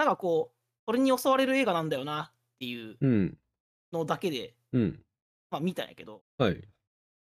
[0.00, 0.56] なんかこう、
[0.86, 3.38] 鳥に襲われる映画なんだよなっていううん。
[3.92, 5.02] のだけで、うん。
[5.50, 6.62] まあ見たんやけど、はい。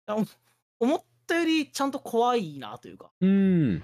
[0.07, 0.17] あ
[0.79, 3.83] 思ったよりちゃんと怖いなというか、うん。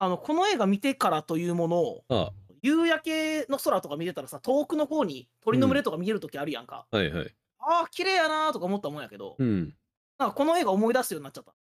[0.00, 2.32] あの、この映画見てからというものを、あ
[2.62, 6.88] 夕焼けの空とか見てたらさ、遠くの方に鳥の群れとか見えるときあるやんか。
[6.90, 7.34] はいはい。
[7.60, 9.72] ああ、綺麗やなーとか思ったもんやけど、うん。
[10.18, 11.54] なんかこの映画思い出すようになっちゃった。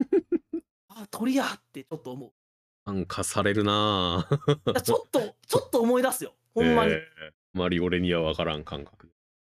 [0.88, 2.32] ああ、鳥やってちょっと思う。
[2.84, 4.52] なんかされるなぁ。
[4.72, 6.34] いやちょっと、ちょっと思い出すよ。
[6.54, 6.92] ほんまに。
[6.92, 9.12] えーあまり俺には分からん感覚。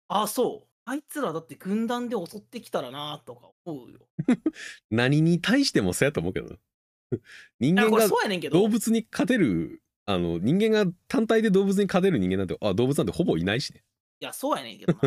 [0.09, 0.67] ああ、そう。
[0.83, 3.99] あいつらだって軍団で襲ってきたらなとか思うよ。
[4.91, 6.57] 何に対してもそうやと思うけどな。
[7.59, 8.59] 人いや、これ間がそうやねんけど。
[8.59, 13.83] 動物に勝てる、あの、人間が単体で動物に勝てる人間なんて、あ、動物なんてほぼいないしね。
[14.19, 14.99] いや、そうやねんけどな。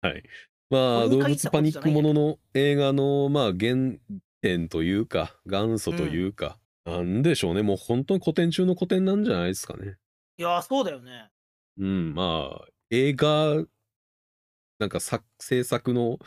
[0.00, 0.22] はい。
[0.70, 3.96] まあ、動これに限った物パニックものの映画の、まあ、原
[4.40, 7.62] 点というか、元祖というか、なんでしょうね。
[7.62, 9.96] もう本当に古典中の古典なんじゃないですかね。
[10.36, 11.30] いや、そうだよね。
[11.78, 13.64] うん、まあ、映画、
[14.78, 16.18] なんか作制作の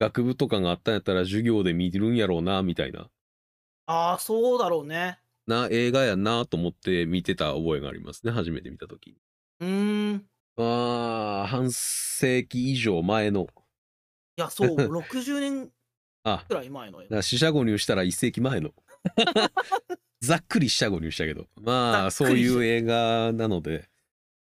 [0.00, 3.10] 学部とかがあったんやったら授業で見るんやろうな、みたいな、
[3.86, 5.18] ああ、そうだろうね。
[5.46, 9.16] な映画やなと思って見てた覚えがありますね、初めて見たときに。
[9.60, 10.16] うーん。
[10.16, 10.22] い
[10.56, 13.46] ああ、半世紀以上前の、
[14.36, 15.70] や、そう、60年
[16.24, 18.70] あ、くらい前の映だから四捨五入したら一世紀前の。
[20.20, 21.46] ざっくり四捨五入したけど。
[21.60, 23.88] まあ、そういう映画なので、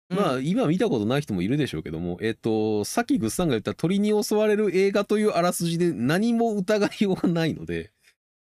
[0.09, 0.15] 画。
[0.15, 7.91] まあ、うん今見たことない人もいるでしょうけども、えっ、と、さっきグッさんが言った鳥に襲われる映画というあらすじで何も疑いようがないので、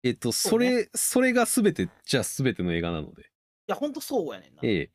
[0.03, 3.25] えっ、と、それ、それが全て、じゃあ全ての映画なので、い
[3.67, 4.61] や、ほんとそうやねんな。
[4.63, 4.89] え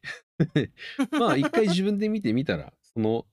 [0.58, 0.70] え。
[1.16, 3.26] まあ、一回自分で見てみたら、その、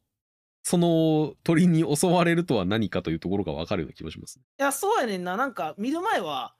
[0.63, 4.39] その鳥に襲われるとは何かというところがわかるような気もします。
[4.39, 5.37] いや、そうやねんな。
[5.37, 6.55] なんか、見る前は、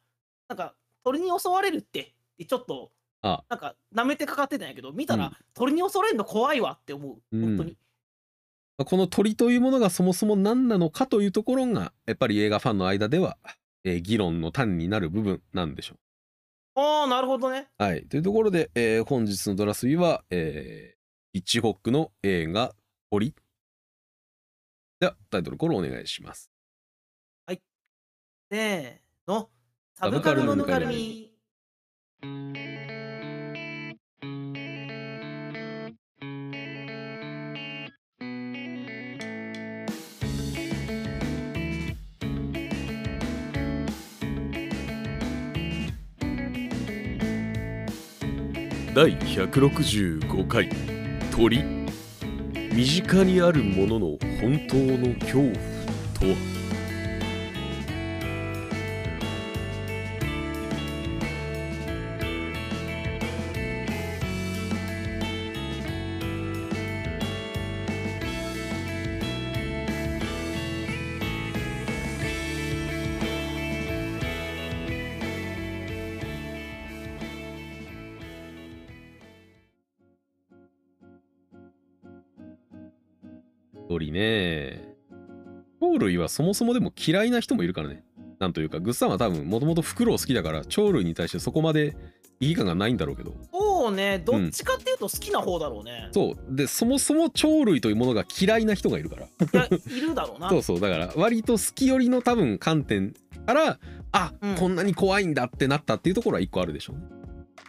[0.50, 2.14] なんか、鳥に襲われるって、
[2.48, 7.22] ちょっと、あなんか、舐めてかかってたんやけど、見たら、うん鳥に襲われるの怖いわって思う。
[7.32, 7.78] うん本当に。
[8.84, 13.38] この鳥というものがそもそも何なのかというところが、やっぱり映画ファンの間では、
[13.84, 15.96] えー議論の種になる部分なんでしょ
[16.76, 17.68] ああ、なるほどね。
[17.80, 17.84] う。
[17.84, 18.06] はい。
[18.08, 20.98] というところで、えー本日のドラスビは、えー、
[21.34, 22.74] ヒッチホックの映画、
[23.12, 23.36] 鳥。
[25.00, 26.52] では、タイトルコールお願いします。
[28.52, 29.50] せーの。
[30.04, 31.32] サブカルのぬのぬかるみかるみ。
[48.96, 50.68] 第165回。
[51.32, 51.64] 鳥。
[52.74, 55.54] 身近にあるものの本当の恐怖
[56.20, 56.61] とは？
[84.02, 84.82] 鳥ね。
[85.80, 88.04] 鳥類はそもそもでも嫌いな人もいるからね。
[88.40, 91.96] なんというかグッサンは多分もともとフクロウ好きだから鳥類に対してそこまで
[92.40, 93.34] 意義感がないんだろうけど。
[93.52, 96.10] そうね、どっちかっていうと好きな方だろうね。
[96.12, 96.56] そう。
[96.56, 99.26] でそもそも鳥類というものが嫌いな人がいるから。
[99.26, 100.50] いや、いるだろうな。
[100.52, 100.80] そうそう。
[100.80, 103.14] だから割と好き寄りの多分観点
[103.46, 103.80] から
[104.12, 104.56] あ、うん。
[104.56, 107.04] こんなに怖いんだってなったっていうところは一個あるでしょうね、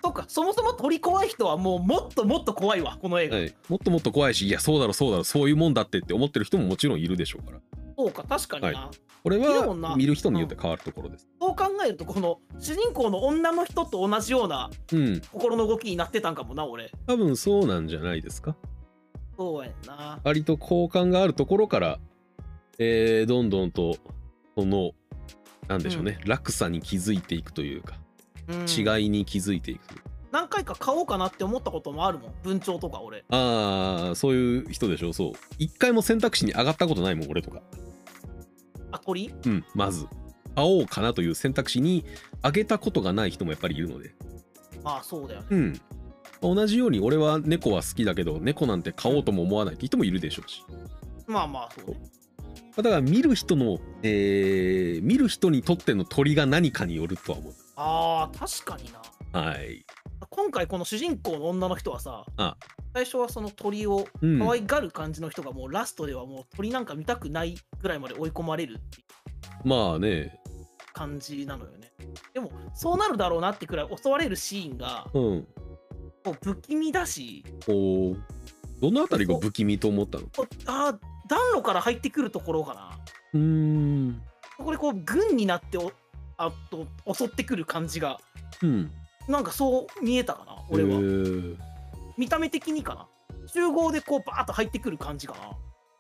[0.03, 3.37] そっか、そもそも鳥怖い人はもうもっともっと怖いわ、この映画。
[3.37, 7.61] はい、もっともっと怖いしいやそうだろそうだろそういうもんだってって思ってる人ももちろんいるでしょうから。
[7.97, 8.81] そうか、確かにな。
[8.81, 8.91] は
[9.23, 9.91] これいるもんな。
[9.91, 11.29] は見る人によって変わるところです。
[11.41, 15.21] そう考えると、この主人公の女の人と同じようなうん。
[15.33, 16.91] 心の動きになってたんかもな、俺。
[17.07, 18.57] 多分そうなんじゃないですか。
[19.37, 20.21] そうやんな。
[20.25, 21.99] 割と好感があるところから、
[22.79, 23.97] えーどんどんと
[24.57, 24.93] その
[25.69, 27.97] なんでしょうね、落差に気づいていくというか。
[27.97, 28.03] うん、
[28.49, 29.95] 違いに気づいていく。
[29.95, 29.99] う
[30.33, 33.25] 何回か買おうかなって思ったこともあるもん、文鳥とか俺。
[33.29, 35.12] ああそういう人でしょ。
[35.12, 35.33] そう。
[35.59, 37.61] 一回も選択肢に上がったことないもん俺とか。
[38.91, 39.33] あ、鳥？
[39.47, 40.06] うんまず。
[40.55, 42.05] 会おうかなという選択肢に
[42.43, 44.15] 上げたことがない人もやっぱりいるので。
[44.83, 45.47] まあそうだよね。
[45.50, 45.81] うん。
[46.43, 50.65] 同じように俺は猫は好きだけど猫なんて飼おうとも思わないって人もいるでしょうし。
[51.27, 52.00] まあまあそうね。
[52.77, 57.53] だから見る人の、えー見る人にとっての鳥が何かによるとは思う
[57.84, 59.40] あー、確かにな。
[59.40, 59.84] はい。
[60.31, 62.56] 今回この主人公の女の人はさ、あ。
[62.94, 64.38] 最初はその鳥をうん。
[64.38, 69.05] 可愛がる感じの人がもうラストではもう鳥なんか見たくないぐらいまで追い込まれるってい
[69.64, 70.38] うまあね。
[70.93, 71.90] 感じなのよね。
[72.34, 75.46] でもそうなるだろうなってくらい襲われるシーンがうん。
[76.25, 78.17] こう不気味だしおー。
[78.81, 80.26] どのあたりが不気味と思ったの？
[80.67, 82.90] あー暖炉から入ってくるところかな。
[83.32, 84.23] うーん。
[84.58, 85.90] これこう軍になってお
[86.43, 88.19] あと襲ってくる感じが。
[88.62, 88.91] うん。
[89.29, 91.00] なんかそう見えたかな俺は、
[92.19, 93.06] 見た目的にかな。
[93.47, 95.35] 集合でこうバーッと入ってくる感じか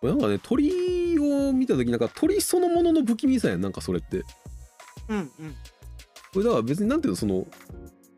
[0.02, 0.10] な。
[0.10, 4.22] なんかね鳥を見た時なんか鳥そのものの不気味さやんなんかそれって。
[5.08, 5.28] うんうん。
[6.32, 7.46] これだから別になんていうのその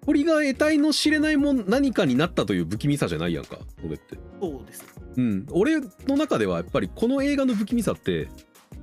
[0.06, 4.18] 鳥が得体の知れないもん何かになったという不気味さじゃないやんかこれって。
[4.40, 4.86] そうです。
[5.16, 5.46] うん。
[5.50, 8.28] 俺の中ではやっぱりこの映画の不気味さって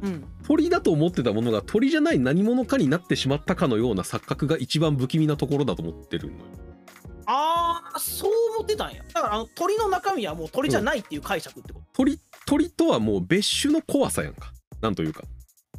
[0.02, 0.26] うん。
[0.44, 6.40] 鳥だと思ってたものが鳥じゃない何者かになってしまったかのような錯覚が一番不気味なところだと思ってるのよ。
[7.26, 9.04] ああそう思ってたんや。
[9.14, 14.52] だからあの鳥の中身はもう鳥じゃないっていう解釈ってこと、鳥鳥とはもう別種の怖さやんか。
[14.82, 15.24] なんというか。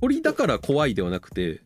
[0.01, 1.61] 鳥だから怖いではなくて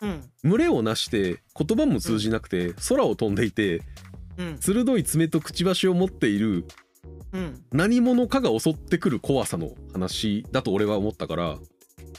[0.00, 0.22] うん。
[0.42, 3.82] 群れをなして言葉も通じなくて空を飛んでいて
[4.36, 4.58] うん。
[4.58, 6.66] 鋭い爪とくちばしを持っている
[7.32, 7.62] うん。
[7.72, 11.58] 何者かが襲ってくる怖さの話だと俺は思ったから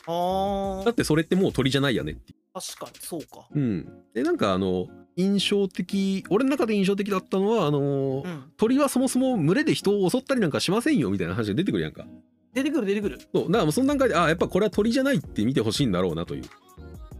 [0.07, 0.85] あー。
[0.85, 3.47] だってそれってもう鳥じゃないやねって確かにそうか。
[3.53, 3.87] うん。
[4.13, 8.43] でなんかあの印象的俺の中で印象的だったのはあのーうん。
[8.57, 12.05] 鳥はそもそも群れで人を襲ったりなんかしませんよみたいな話が出てくるやんか。
[12.53, 13.19] 出てくる出てくる。
[13.33, 13.45] そう。
[13.45, 16.43] だからもうその段階でああやっぱこれは鳥じゃないって見てほしいんだろうなという。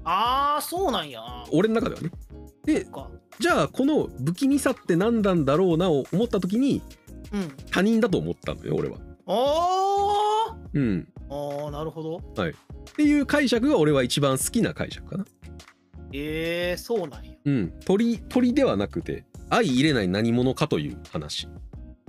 [0.04, 1.22] ああそうなんや。
[1.22, 2.12] な俺の中ではね。
[2.66, 2.86] で
[3.40, 6.82] じゃあこの不気味さって何なんだろうなを思った時に
[7.32, 7.52] うん。
[7.72, 8.98] 他人だと思ったのよ俺は。
[9.28, 12.18] あうんーあーなるほど。
[12.18, 12.22] っ
[12.96, 15.26] ていう解釈が俺は一番好きな解釈かな。
[16.14, 17.32] えー、そうなんや。
[17.46, 17.74] うん。
[17.86, 21.48] 鳥鳥ではなくて相入れない何者かという話。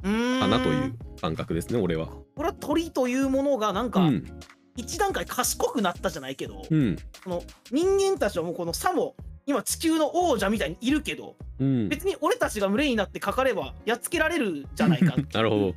[0.02, 2.08] かなという感覚ですね俺は。
[2.34, 4.24] これは鳥というものがなんかうん。
[4.74, 6.96] 一段階賢くなったじゃないけど、うん。
[7.24, 9.14] この人間たちはもうこのさも
[9.44, 11.88] 今地球の王者みたいにいるけどうん。
[11.88, 15.74] 別に俺たちが群れになってかかればやっつけられるじゃないか なるほど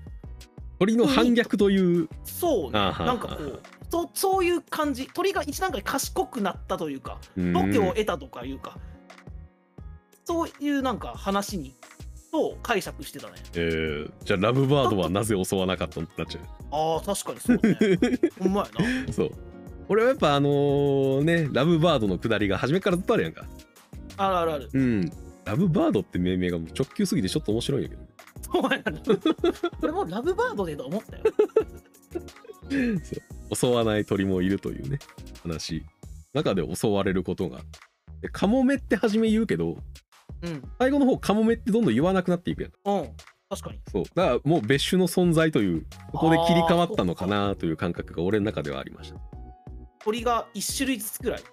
[0.80, 2.10] 鳥の反逆という。
[2.24, 2.72] そうね。
[2.72, 5.08] なんかこうそそういう感じ。
[5.14, 7.54] 鳥が一段階賢くなったというかうん。
[7.54, 8.78] 度胸を得たとかいうか。
[10.26, 11.74] そういうなんか話に
[12.32, 13.34] と解釈してたね。
[13.54, 16.42] えーじゃあラブバードはなぜ襲わなかったのってなっちゃ
[16.72, 18.30] あー確かにそうね。
[18.40, 19.04] ほんまやな。
[19.10, 19.32] うそう。
[19.88, 23.46] 俺はやっぱあのーねラブバードのくだりが初めからずっとあるやんか。
[24.18, 24.70] あるあるある。
[24.74, 25.12] うん。
[25.46, 28.02] ラブバードって命名がもう直球すぎてちょっと面白いんやけど
[28.92, 31.24] ねそうやなこれもラブバードでと思ったよ。
[33.04, 33.16] そ
[33.52, 33.56] う。
[33.56, 35.00] 襲わない鳥もいるというね
[35.44, 35.84] 話。
[36.34, 37.60] 中で襲われることが。
[38.22, 39.78] でカモメって初め言うけど
[40.42, 40.64] うん。
[40.80, 42.72] 最後の方カモメってどんどん言わなくなっていくやん。
[42.86, 43.10] うん。
[43.50, 43.80] 確かに。
[43.92, 44.04] そう。
[44.16, 49.20] だからもう別種の存在というここで切り替わったのかなという感覚が俺の中ではありました。
[50.04, 51.44] 鳥が1種類ずつくらい。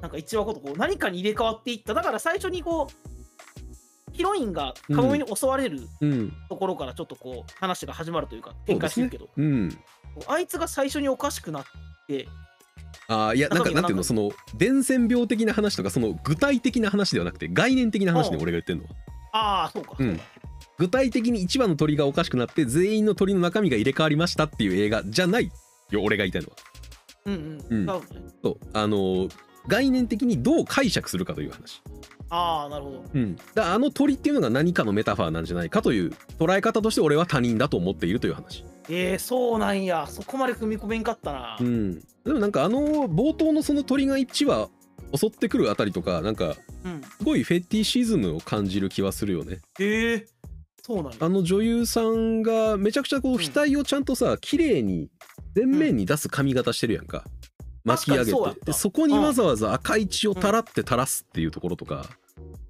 [0.00, 1.94] なんか1話ごとこう何かに入れ替わっていった。
[1.94, 3.17] だから最初にこう
[4.12, 6.32] ヒロインがカモメに襲われるうん。
[6.48, 9.78] ところからちょっとこう話が始まるというか展開してるけど、うん。
[10.26, 11.64] あいつが最初におかしくなっ
[12.06, 12.28] て
[13.08, 18.90] あーいやなんかなんていうのその伝染病的な話とかその具体的な話ではなくて概念的な話で俺が言ってんのは。
[19.32, 20.20] ああそうか、うん。
[20.78, 25.50] 具体的に一羽の鳥がおかしくなって全員の鳥の中身が入れ替わりましたっていう映画じゃない
[25.90, 26.56] よ俺が言いたいのは。
[27.26, 28.02] うんうん、うん。
[28.42, 28.58] そう。
[28.72, 29.32] あのー
[29.68, 31.82] 概念的にどう解釈するかという話
[32.30, 33.04] ああなるほど。
[33.14, 40.06] うん、だあの鳥っていうのが何かのメタファーなんじゃないかという捉え方として俺は他人だと思っているという話、えー、そうなんや。
[40.08, 44.68] そこまで踏み込めんかったな、うん、でもなんかあの冒頭のその鳥が1羽
[45.16, 49.58] 襲ってくるあたりとかなんかうん、すごいフェティシズムを感じる気はするよね。
[49.80, 50.26] えー、
[50.82, 51.18] そうなんや。
[51.20, 55.08] あの女優さんがめちゃくちゃこう額をちゃんとさ綺麗に
[55.54, 57.24] 前面に出す髪型してるやんか、
[57.88, 58.38] 巻き上げて。
[58.60, 58.66] た。
[58.66, 62.06] でそこにわざわざ赤い血をたらって垂らすっていうところとか、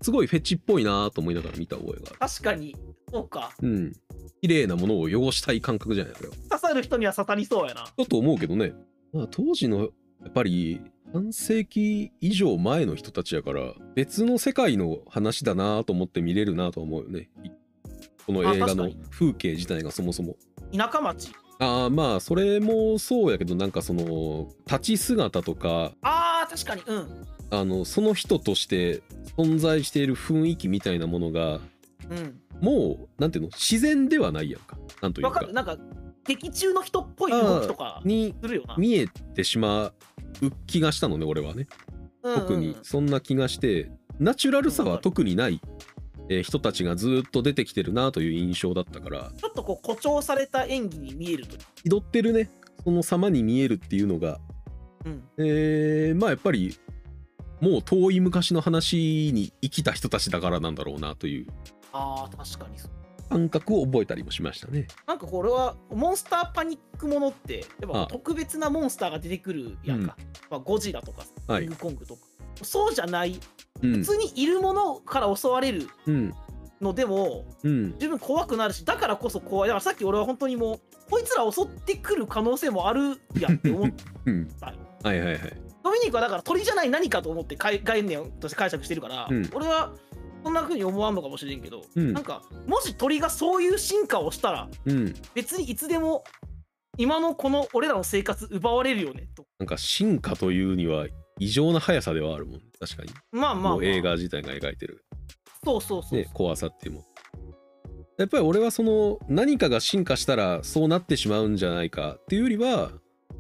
[0.03, 2.19] すごいフェチっぽいなと思いながら見た覚えがある。
[2.19, 2.77] 確かに。
[3.13, 3.53] そうか。
[3.63, 3.93] うん。
[4.41, 7.85] 綺麗なものを汚したい感覚じゃないこれは刺さる人には刺さりそうやな。
[7.97, 8.73] だと思うけどね、
[9.13, 9.87] まあ、当時のや
[10.29, 10.81] っぱり
[11.13, 17.31] 半世紀以上前の人たちやから別の世界の話だなと思って見れるなと思うよね。
[17.43, 17.51] い
[18.27, 20.37] この映画の風景自体がそもそも。
[20.73, 27.27] 田舎町ああまあそれもそうやけどなんかその立ち姿とかあー確かにうん。
[27.51, 29.03] あのその人として
[29.37, 31.61] 存在している雰囲気みたいなものが
[32.11, 32.41] うん。
[32.61, 34.77] もうなんていうの自然ではないやんか。
[35.01, 35.29] なんというか。
[35.31, 35.53] わかる。
[35.53, 35.77] なんか
[36.25, 38.77] 敵中の人っぽい動きとかにするよな。
[38.77, 39.95] 見えてしまう
[40.67, 41.67] 気がしたのね俺はね。
[42.23, 45.61] 特にそんな気がしてナチュラルさは特にない、
[46.29, 49.31] えー人たちがずっと出てきてるなという印象だったから。
[49.37, 52.51] ちょっとこう誇張された演技に見えると気取ってるね。
[52.85, 54.39] その様に見えるっていうのが、
[55.05, 55.23] うん。
[55.39, 56.77] えーまあやっぱり
[57.61, 61.47] もう遠い昔の話に生きた人たちだからなんだろうなという。
[61.93, 62.91] あー確かにそう。
[63.31, 64.87] 感覚を覚えたりもしましたね。
[65.07, 70.17] なんかこれはモンスターパニックものってやっあぱ特別なモンスターが出てくるやんか、
[70.51, 71.65] まあ、ゴジラとかはい。
[71.65, 72.21] キングコングとか、
[72.63, 73.41] そうじゃないうん
[73.81, 76.35] 普通にいるものから襲われるうん。
[76.81, 77.99] のでもうん。
[77.99, 79.69] 十分怖くなるしだからこそ怖い。
[79.69, 80.81] だからさっき俺は本当にもう
[81.11, 83.91] こいつら襲ってくる可能性もあるやんって思っ
[84.27, 84.47] うん。
[84.61, 85.41] たよはいはいはい。
[85.83, 89.51] ドミニクはだから鳥じゃない何かと思って概概念として解釈してるから、うん。
[89.55, 89.93] 俺は
[90.45, 92.13] そんな風に思わんのかもしれんけど、うん。
[92.13, 95.15] なんかもし鳥がそういう進化をしたらうん。
[95.35, 96.23] 別にいつでも
[96.97, 99.47] 今のこの俺らの生活奪われるよねと。
[99.59, 101.07] なんか進化というには
[101.39, 103.11] 異常な速さではあるもん確かに。
[103.33, 105.05] まあまあ、映画自体が描いてる、
[105.65, 107.05] そうそうそうそう、ね、怖さっていうもん。
[108.19, 112.91] やっぱり俺はその何かが進化したらそうなってしまうんじゃないかっていうよりは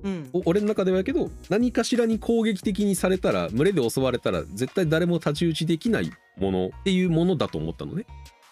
[0.04, 8.06] うんお俺の中ではやけど何かしらに攻撃的にされたら群れで襲われたら絶対誰も太刀打ちできないものっていうものだと思ったのね。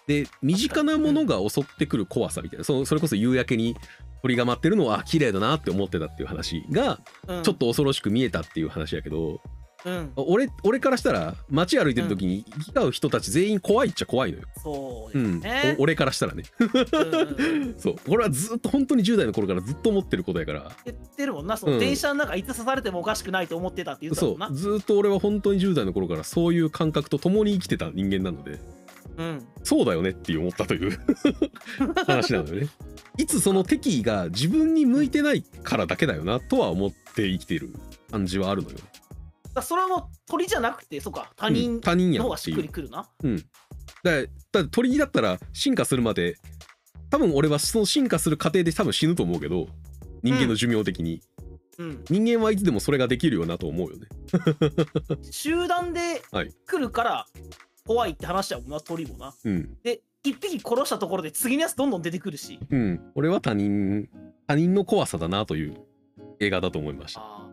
[0.09, 3.77] で身近なものが襲ってくる怖さみたいなそそれこそ夕焼けに
[4.23, 7.43] 鳥が舞ってるのはあ綺麗だなって思ってたっていう話がうん。
[7.43, 9.41] ちょっと恐ろしく見えたっていう話やけど、
[9.87, 10.13] うん。
[10.17, 14.45] 俺俺からしたら街歩いてる時に行き交う人たち全員怖いっちゃ怖いのよ。
[14.63, 15.43] そううん、
[15.79, 16.43] 俺からしたらね。
[17.79, 17.97] そう。
[18.09, 20.73] これはずっと本当に10代の頃からずっと思ってることやから。
[20.85, 21.57] 言ってるもんな。
[21.57, 21.71] そう。
[21.71, 21.75] ん。
[21.75, 24.49] の電車の中いつ刺されてもおかしくないと思ってたって言ってたそもんな。
[24.49, 24.55] う。
[24.55, 28.59] ずっと俺は本当に10代の頃からそういう感覚と共に生きてた人間なので。
[29.19, 29.47] うん。
[29.63, 30.99] そうだよねって思ったという
[32.07, 32.69] 話なのよね。
[33.19, 37.75] いつその敵意が自分に向いてないからだけだよなとは思って生きてる
[38.11, 38.77] 感じはあるのよ。
[39.55, 43.37] だそれはもう鳥じゃなくてそうか他うん人他人やの方がしてっくりくるな、うん。
[44.03, 46.37] だだ鳥だったら進化するまで
[47.11, 49.69] 多分俺はその進化する過程で多分死ぬと思うけど
[50.23, 51.23] 人間の寿命的に、
[51.79, 54.09] うん、人間はいつでもそれができるよなと思うよね。
[55.31, 57.27] 集団で はい来るから
[57.87, 59.79] 怖いって話だもんな鳥もなうん。
[59.83, 63.01] で一匹殺したところで次のやつどんどん出てくるしうん。
[63.15, 64.09] 俺は他人、
[64.47, 65.77] 他人の怖さだなという
[66.41, 67.21] 映画だと思いました。
[67.21, 67.47] あ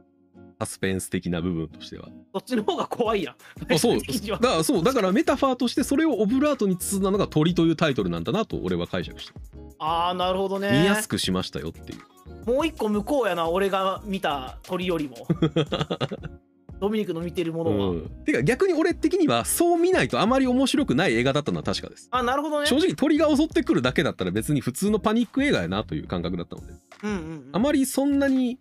[0.60, 2.08] サスペンス的な部分としては。
[2.08, 3.36] ーそっちの方が怖いやん
[3.74, 4.00] あそう
[4.30, 9.34] だからそうだからメタファーとしてそれをオブラートに包んだのが鳥というタイトルなんだなと俺は解釈して
[9.80, 12.00] ああなるほどね見やすくしましたよっていう。
[12.46, 15.16] もう一個向こうやな俺が見た鳥よりも
[16.84, 22.10] ドミニクの見てるものは、うん、てか逆に俺的にはそう見ないとあまり面白くない映画だったのは確かです。
[22.12, 22.68] あなるほどね。
[22.68, 26.74] 正直鳥が襲ってくるだけだったら別に普通のパニック映画やなという感覚だったので
[27.04, 27.50] うんうんうん。
[27.54, 28.60] あまりそんなに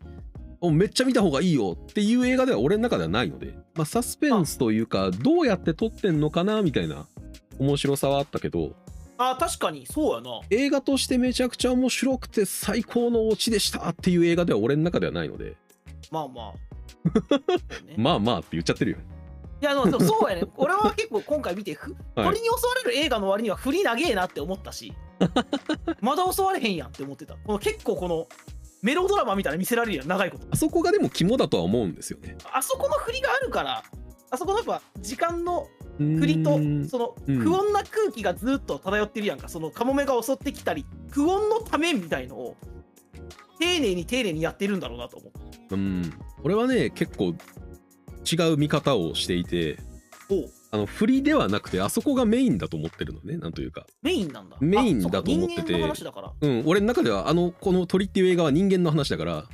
[0.61, 7.07] おめっちゃ見た方がいいよっていう映画では俺の中ではないので、まあ、サスペンスというかどうやって撮ってんのかなみたいな
[7.59, 8.77] 面白さはあったけど
[9.19, 10.41] あ確かにそうやな。
[10.51, 15.57] 映画としてめちゃくちゃ面白くて最高のオチでしたっていう映画では俺の中ではないので。
[16.11, 16.72] まあまあ、
[17.87, 18.99] ねまあまあって言っちゃってるよ。
[19.61, 20.43] いやでもそうやね。
[20.57, 22.27] 俺は結構今回見てふはい。
[22.27, 24.93] 鳥に襲われる映画の割には振り長えなって思ったし
[26.03, 27.35] まだ襲われへんやんって思ってた。
[27.35, 28.27] この結構この
[28.83, 30.47] メロドラマみたいなの見せられるやん長いこと。
[30.51, 32.37] あそこがでも肝だとは思うんですよね。
[32.53, 33.85] あそこの振りがあるから
[34.31, 35.69] あそこのやっぱ時間の
[35.99, 36.51] 振振りと
[36.89, 37.39] そのうん。
[37.39, 39.49] 不穏な空気がずっと漂ってるやんか。
[39.49, 42.57] そのカモメが襲ってきたり不穏のためみたいのを
[43.63, 47.35] 丁寧に丁寧にやってるんだろうなと思ってうん、俺はね結構
[48.31, 49.79] 違う見方をしていて
[50.71, 53.87] あの振りではなくてあそこがメインだと思ってるのねなんというか。
[54.01, 54.57] メインなんだ。
[54.61, 55.75] メインだと思ってて。
[55.75, 59.45] うん、俺の中ではあのこの鳥っていう映画は人間の話だから、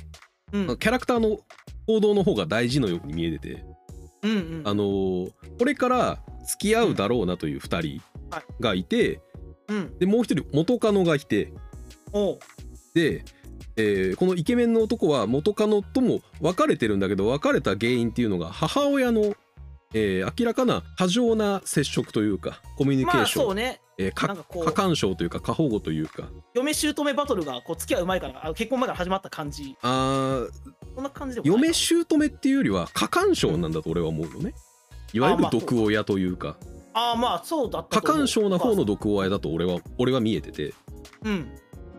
[0.53, 0.77] うん。
[0.77, 1.39] キャラクターの
[1.87, 3.65] 行動の方が大事のように見えてて、
[4.23, 8.01] うんうんあのーこれから付き合うだろうなという2人
[8.61, 9.19] がいて、
[9.67, 9.99] うん。
[9.99, 11.51] でもう一人元カノがいて
[12.93, 13.25] で、
[13.79, 19.33] えーこのイケメンの男は元カノとも別れてるんだけど別れた原因っていうのが母親の、
[19.93, 23.81] えー明らかな過剰な接触というかコミュニケまあーション、そうね。
[23.97, 24.33] え過
[24.73, 26.29] 干渉というか過保護というか。
[26.53, 29.75] 嫁姑バトルがこう付き合う前からあ結婚前から始まった感じ。
[29.81, 30.49] あー
[30.95, 34.53] そんな感じで嫁姑っていうよりは過干渉なんだと俺は思うのね。
[35.13, 36.55] いわゆる毒親というか。
[36.93, 40.73] ああまあそうだった過干渉な方の毒親だと俺は俺は見えてて、
[41.23, 41.49] うん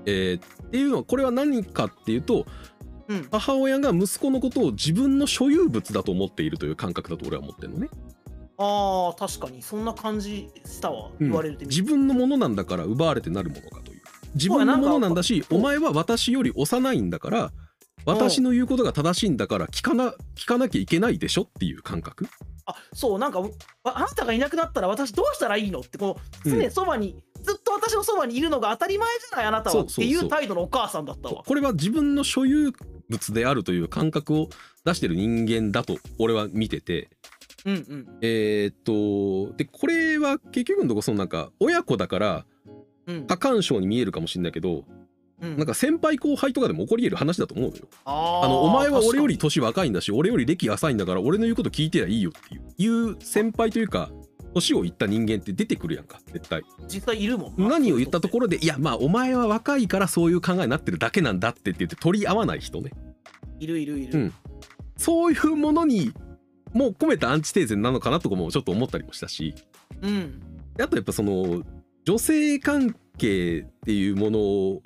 [0.06, 2.46] えーっていうのはこれは何かっていうと
[3.08, 3.28] うん。
[3.30, 7.88] 母親が息子のことを自分の所有物だと思っているという感覚だと俺は思ってるのね。
[8.56, 11.28] あー確かにそんな感じしたわ、うん。
[11.28, 14.00] 言われるてみ自分のものなんだから奪われてなるものかという。
[14.34, 17.52] 自分のものなんだしお前は私より幼いんだから
[18.04, 22.28] 私の言うことが正しいんだから聞かな聞かなきゃいけないでしょっていう感覚。
[22.66, 23.42] あそうなんか
[23.82, 26.06] ああなたがいなくなったら私どうしたらいいのってこ
[26.44, 26.60] のうん。
[26.60, 31.42] 常そばに、ずっと私のそばにいるのが当たり前じゃないあなたはっていう態度のお母さんだったわ。
[31.46, 32.72] これは自分の所有
[33.08, 34.48] 物であるという感覚を
[34.84, 37.08] 出してる人間だと俺は見てて。
[37.66, 38.18] うんうん。
[38.22, 42.46] えーっとでこれは結局のとこそのなんか親子だから
[43.06, 43.26] うん。
[43.26, 44.84] 過干渉に見えるかもしれないけど
[45.42, 45.56] うん。
[45.56, 47.88] なんか先輩後輩とかでも起こり得る話だと思うのよ。
[48.04, 54.10] あのお前は俺より年若いんだし俺より歴浅いんだから俺の言うこと聞いてりゃいいよっていう先輩というか
[54.54, 56.60] 年をいった人間って出てくるやんか絶対。
[56.60, 57.68] に実際いるもんな。
[57.68, 62.90] 何を言ったところでいやまあお前は若いからそういう考えになってるだけなんだってって言って取り合わない人ね。
[63.58, 64.34] いるいるいる、うん。
[64.96, 66.12] そういうものに
[66.72, 69.54] もう込めたアンチテーゼなのかなとかもちょっと思ったりもしたし。
[70.02, 70.40] うん。
[70.80, 71.62] あとやっぱその
[72.04, 74.82] 女性関係っていうものを、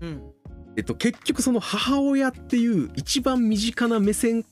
[0.00, 0.22] うん。
[0.76, 4.44] えっと、結局その母親っていう一番身近な目線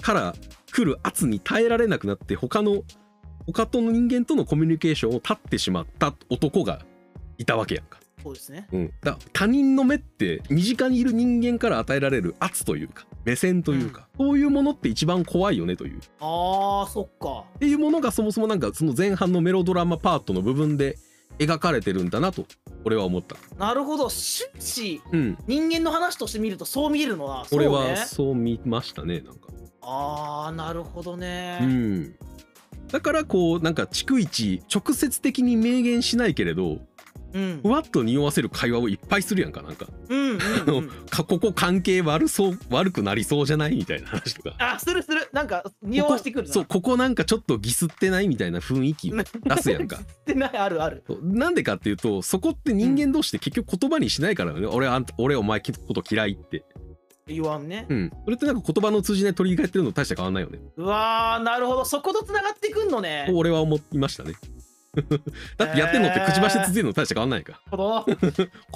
[0.00, 0.34] から
[0.72, 2.84] 来る圧に耐えられなくなって他の
[3.52, 6.82] 他との人間とのコミュニケーションを絶ってしまった男が
[7.38, 7.98] いたわけやんか。
[8.22, 8.66] そうですね。
[8.72, 16.00] うん、だ他人の目って身近にいる人間から与えられる圧というか目線というか、そういうものって一番怖いよねという。
[16.20, 17.44] あーそっか。
[17.56, 20.98] っていうものがそもそもなんかその前半のメロドラマパートの部分で
[21.38, 22.44] 描かれてるんだなと
[22.84, 23.36] 俺は思った。
[23.56, 24.08] なるほど。
[24.08, 29.48] 終始うん、人間の話として見るとそう見えるのは俺はそう見ましたねなんか。
[29.80, 32.14] ああなるほどね、うん、
[32.90, 36.78] だからこうなんか逐一直接的に明言しないけれど
[37.32, 37.60] うん。
[37.62, 39.86] ふわっと匂わせる会話をいっぱいするやんかなんか。
[40.08, 40.38] うんうん
[41.28, 44.54] ここ関係悪そう悪くなりそうじゃないみたいな話とか。
[44.58, 45.28] あするする。
[45.32, 46.54] なんか匂わしてくるな。
[46.54, 49.98] そうここなんかちょっとギスってないみたいな雰囲気出すやんか。
[49.98, 51.02] ってないあるある。
[51.22, 56.64] なんでかっていうとそこって人間同士で結局言葉にしないからね、俺あんた俺お前のこと嫌いって
[57.28, 57.86] 言わんね。
[57.88, 58.12] うん。
[58.24, 60.58] それってなんか言葉の通じない取り返ってるの大して変わんないよね。
[60.76, 61.84] うわーなるほど。
[61.84, 63.26] そことつながってくんのね。
[63.28, 64.34] と俺は思いましたね。
[65.58, 67.60] だってやってんのって口走って続いてるの大して変わんないか。
[67.70, 68.12] なるほど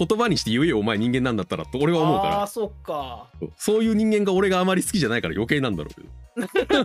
[0.07, 3.29] 言葉にして言えよお前人間なんだったらと俺は思うかあらーそっか。
[3.41, 6.79] そうそういう人間が俺があまり好きじゃないから余計なんだろうけど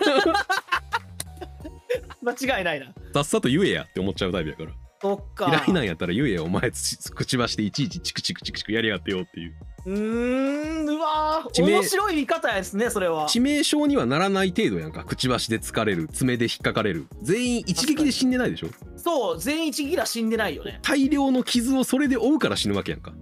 [2.32, 2.88] 間違いないな。
[3.14, 5.48] さっさと言えやって思っちゃうタイプやからそっか。
[5.48, 9.54] 嫌いなんやったら言えやお前つ口走っていちいちチクチクチクチクやりやがってよっていう。
[9.86, 13.28] うーんうわ面白い見方ですねそれは。
[13.28, 20.80] 致命傷にはならない程度やんかくちばしで疲れる爪で引っかかれる全員一撃で死んでないでしょそう全員一撃ら死んでないよね。
[20.82, 23.14] 大量の傷をそれで負うから死ぬわけやんか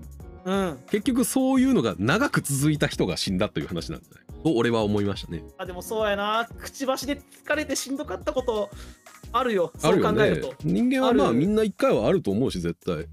[0.45, 5.43] うん結局そういうのが長く続いた人が死んだという話なんじゃないと俺は思いましたね。
[5.57, 8.69] あでもそうやなくちばしで疲れてしんどかったこと
[9.31, 9.71] あるよ。
[9.77, 10.53] そう考えると。
[10.63, 13.07] 人間はまあみんな一回はあると思うし絶対。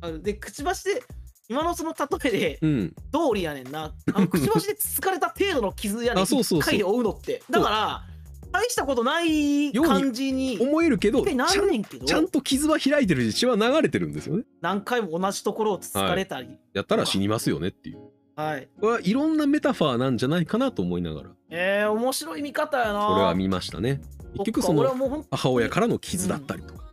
[0.00, 0.22] ある。
[0.22, 1.02] でくちばしで
[1.48, 2.88] 今のその例えでうん。
[3.12, 3.94] 通りやねんな。
[4.14, 6.22] あの くちばしで疲れた程度の傷やねん。
[6.22, 6.74] あそうそうそう。
[6.74, 7.42] 一回で負うのって。
[7.50, 8.04] だから
[8.52, 14.44] 大したことない感じに思えるけどちゃんんねんけどちゃんと傷は開いてるし血は流れてるんですよね。
[14.60, 17.98] 何回も同じところをつつかれたりやったら死にますよねっていう
[18.36, 18.68] はい。
[18.80, 21.30] これはいろんなメタファーなんじゃないかなと思いながら。
[21.48, 23.06] えー、面白い見方やな。
[23.08, 24.00] これは見ましたね。
[24.38, 26.84] 結局その母親からの傷だったりとか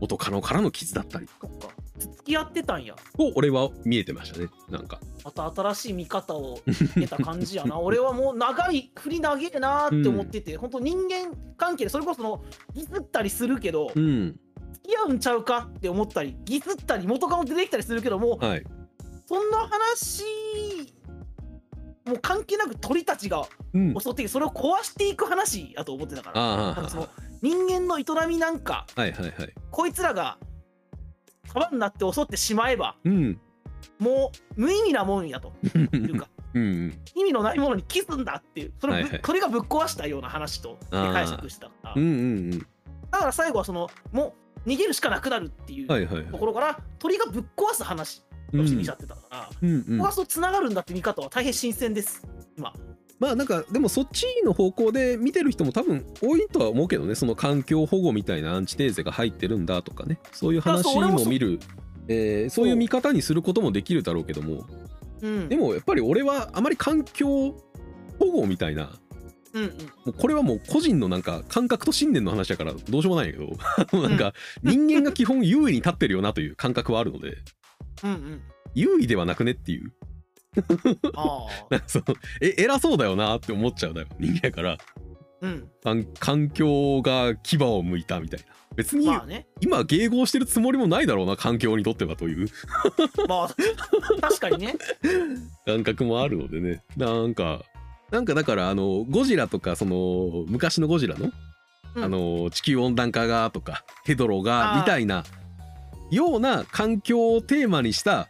[0.00, 2.94] 元カノからの傷だったりそっか付き合ってたんや。
[3.16, 4.48] と俺は見えてましたね。
[4.70, 5.00] なんか。
[5.24, 6.60] また新しい見方を
[6.94, 7.78] 得た感じやな。
[7.80, 14.38] 俺はもう長い振り長えなーって思ってて、本当人間関係でそれこそのギスったりするけど、うん。
[14.72, 18.64] 付き合うんちゃうかって思ったりギスったり元カノ出てきたりするけどもはい
[19.30, 20.24] そんな話
[22.04, 23.94] もう関係なく鳥たちがうん。
[23.96, 26.88] 襲ってそれを壊していく話やと思ってたから。
[26.88, 27.08] その
[27.40, 29.54] 人間の営みなんかあはいはいはい。
[29.70, 30.36] こいつらが
[31.52, 33.40] 束になって襲ってしまえばうん。
[34.00, 35.52] もう無意味なもんやと。
[35.62, 37.00] いうか うんうん。
[37.14, 39.20] 意味のないものにキスんだっていうそれはいはい。
[39.22, 41.94] 鳥がぶっ壊したような話と解釈してたから。
[41.96, 42.12] うんうんう
[42.56, 42.58] ん。
[43.12, 44.34] だから最後はそのも
[44.66, 46.26] う逃げるしかなくなるっていうはいはいはい。
[46.26, 49.82] ところから鳥がぶっ壊す話としちゃってたから、うんうん。
[49.82, 52.26] ここがそうつながるんだって見方は大変新鮮です。
[52.56, 52.72] 今。
[53.20, 57.14] まあなんかでもそっちの方向で見てる人も多分多いとは思うけどね。
[57.14, 60.18] その環境保護みたいなアンチテーゼが入ってるんだとかね。
[60.32, 61.60] そういう話も見る。
[62.08, 62.68] えーそう。
[62.68, 64.64] いう見方にすることもできるだろうけども。
[65.20, 65.48] うん。
[65.50, 67.54] でもやっぱり俺はあまり環境
[68.18, 68.90] 保護みたいな。
[69.52, 69.68] うんうん。
[69.68, 69.72] も
[70.06, 73.38] うこれはもう個人のなんか感覚と信念の話だからどうしようもないんやけ
[73.92, 74.00] ど。
[74.00, 74.32] なんか
[74.62, 77.36] 人間が基本優位に立ってるよなという感覚はあるので
[78.04, 78.42] うんうん。
[78.74, 79.92] 優位ではなくねっていう。
[81.14, 81.66] ああ。
[81.70, 82.04] なんかその
[82.40, 84.78] え偉そうだよなって思っちゃうだよ人間やから。
[85.42, 85.68] うん。
[85.82, 88.46] 環環境が牙を向いたみたいな。
[88.76, 89.46] 別にまあね。
[89.60, 92.48] 今迎合してるつもりもないだろうな環境にとってはという。
[93.28, 93.48] まあ
[94.20, 94.76] 確かにね。
[95.66, 96.82] 感覚もあるのでね。
[96.96, 97.62] なんか
[98.10, 101.30] なんかだからあのゴジラとかその昔のゴジラの、
[101.94, 102.04] うん。
[102.04, 105.24] あの地球温暖化がとかヘドロがみたいな
[106.10, 108.28] ような環境をテーマにした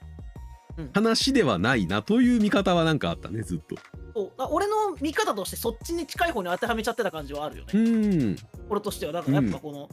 [0.76, 0.90] うん。
[0.92, 3.76] 話ではないなという見方はなんかあったねずっと。
[4.14, 8.36] そ俺の見方としてそっちに近い方に当てはめちゃってた感じはあるよね、うん。
[8.68, 9.12] 俺としては。
[9.12, 9.88] だからやっぱこの、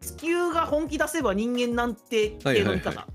[0.00, 3.06] 地球が本気出せば人間なんて系の見方、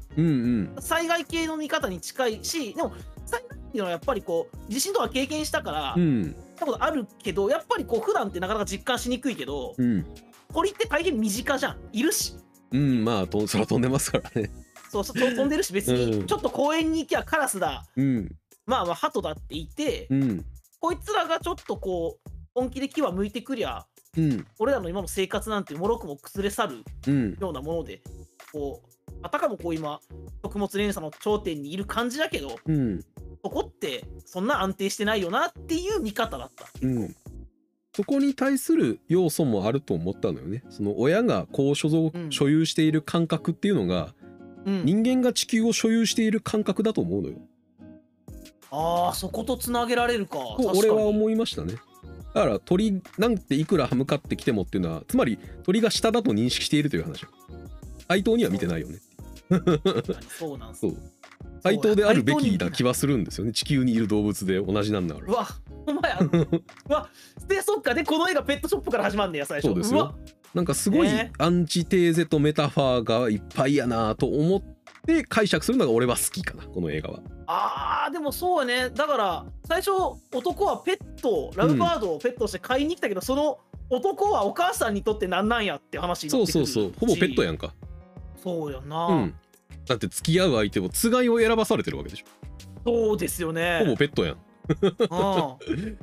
[0.80, 2.94] 災害系の見方に近いしでも
[3.26, 6.36] 災害っていうのはやっぱりこう地震とか経験したから、うん。
[6.56, 10.06] したことあるけどやっぱりこう普段ってなかなか実感しにくいけどうん。
[10.54, 11.78] 鳥って大変身近じゃん。
[11.92, 12.36] いるし
[12.72, 14.50] うんまあと 空飛んでますからね。
[14.92, 16.12] そうそう飛んでるし別うん。
[16.22, 17.86] にちょっと公園に行きゃカラスだ。
[17.96, 18.36] うん。
[18.66, 20.46] まあまあ鳩だっていて、うん。
[20.80, 23.86] こいつらがちょっとこう本気で木は向いてくりゃ
[24.18, 24.48] うん。
[24.60, 27.38] 俺らの今の生活なんてもろくも崩れ去るうん。
[27.40, 28.02] ようなもので
[28.54, 28.90] こう
[29.22, 30.00] あたかもこう今
[30.44, 33.02] 食物連鎖の頂点にいる感じだけどうん。
[33.44, 36.66] そこってそんな安定してないよなっていう見方だった。
[36.82, 37.16] うん
[37.96, 40.64] そこに対する要素もあると思ったのよね。
[40.70, 44.14] その親がこう所蔵うん所有している感覚っていうのが、
[44.66, 47.38] うん、人間が地球を所有している感覚だと思うのよ。
[48.70, 50.40] ああそことつなげられるか。
[50.76, 51.76] 俺は思いましたね。
[52.34, 57.30] だから鳥なんていくら歯向かってきてもっていうのはつまり鳥が下だと認識しているという話よ。
[58.10, 59.00] 対等には見てないよね。
[60.38, 60.98] そうなんすそう
[61.64, 63.54] 対等であるべきな気はするんですよね。
[63.54, 65.28] 地球にいる動物で同じなんだから。
[65.28, 65.48] うわ
[65.88, 66.20] お前や
[66.90, 67.10] うわ
[67.48, 70.16] でそっかでこの絵がペットショップから始まんねや最初そうですよわ
[70.54, 74.62] なんかすごいねアンチテーゼとメタファーがいっぱいやなと思っ
[75.06, 77.20] て解釈するのが俺は好きかなこの映画は。
[77.48, 79.92] あーでもそうやねだから最初
[80.34, 87.74] 男はペットラブバードをペットとして買いに来たけど、その男はお母さんにとってなんなんやって話になそうってくるそうそうほぼペットやんんか。
[88.42, 89.36] そうやな、うん。
[89.86, 92.26] だって付き合う相手をつがいを選ばされてるわけでしょ。
[92.86, 94.38] そうですよねほぼペットやん。
[95.00, 95.98] うん。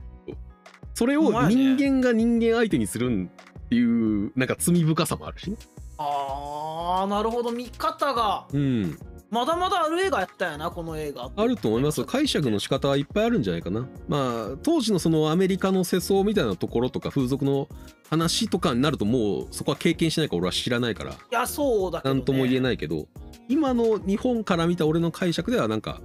[0.95, 3.31] それを人間が人間相手にするん
[3.65, 5.57] っていうなんか罪深さもあるしね。
[5.99, 7.53] あーなるほど。
[7.53, 8.47] 見方が。
[8.53, 8.99] うん。
[9.31, 11.31] まだまだある映画やったんやなこの映画。
[11.35, 12.01] あると思います。
[12.01, 13.89] よ解釈の仕方はいっぱいあるんじゃないかな。
[14.07, 17.67] まあ当時のそのアメリカの世相みたいなところとか風俗の
[18.11, 21.13] 話とかになるともうそこは経験してないから俺は知らないから。
[21.13, 23.07] いやそうだけど、ね、何とも言えいないけど。
[23.49, 26.01] 今の日本から見た俺の解釈ではなんか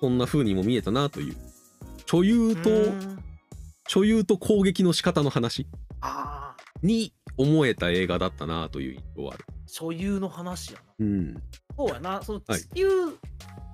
[0.00, 1.36] そんな風にも見えたなという
[2.12, 2.70] 所有と
[3.88, 5.66] 所有と攻撃の仕方の話
[6.02, 9.44] ああに思えた映画だったなという印象はある。
[9.66, 10.84] 所有の話やな。
[10.98, 11.42] うん、
[11.74, 12.22] そうやな。
[12.22, 12.60] そのはい。
[12.60, 12.86] 地球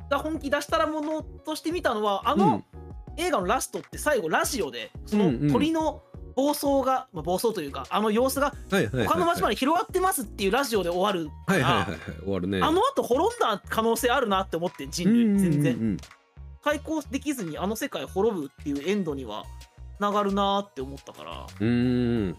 [0.09, 3.21] が本気出したらものとして見たのはあのうん。
[3.21, 5.53] 映画のラストって最後ラジオでそのうんうん。
[5.53, 6.05] 鳥の
[6.37, 9.07] 暴走が、まあ、暴走というかあの様子がはいはいはいはい。
[9.09, 11.99] 他の町まで広がってますっていうラジオで終わるから、はいはいはいはい。
[12.23, 12.61] 終わるね。
[12.63, 15.25] あの後滅んだ可能性あるなって思って人類。
[15.25, 15.51] うんうんうん。
[15.51, 15.97] 全然
[16.65, 19.45] 対抗できずにあの世界滅ぶっていうエンドには
[19.97, 22.37] つながるなって思ったからうーん。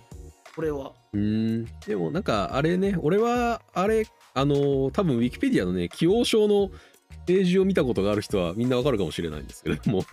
[0.56, 0.92] これは。
[1.14, 1.66] うーん。
[1.86, 6.70] でもなんかあれね俺はあれあのー多分ウィキペディアのね起用書の
[7.26, 10.04] ページを見たことがある人はみんなわかるかもしれないんですけれども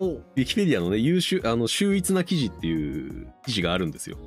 [0.00, 4.18] ウィキペディアのね優秀あの秀逸な記事っていう記事があるんですよ。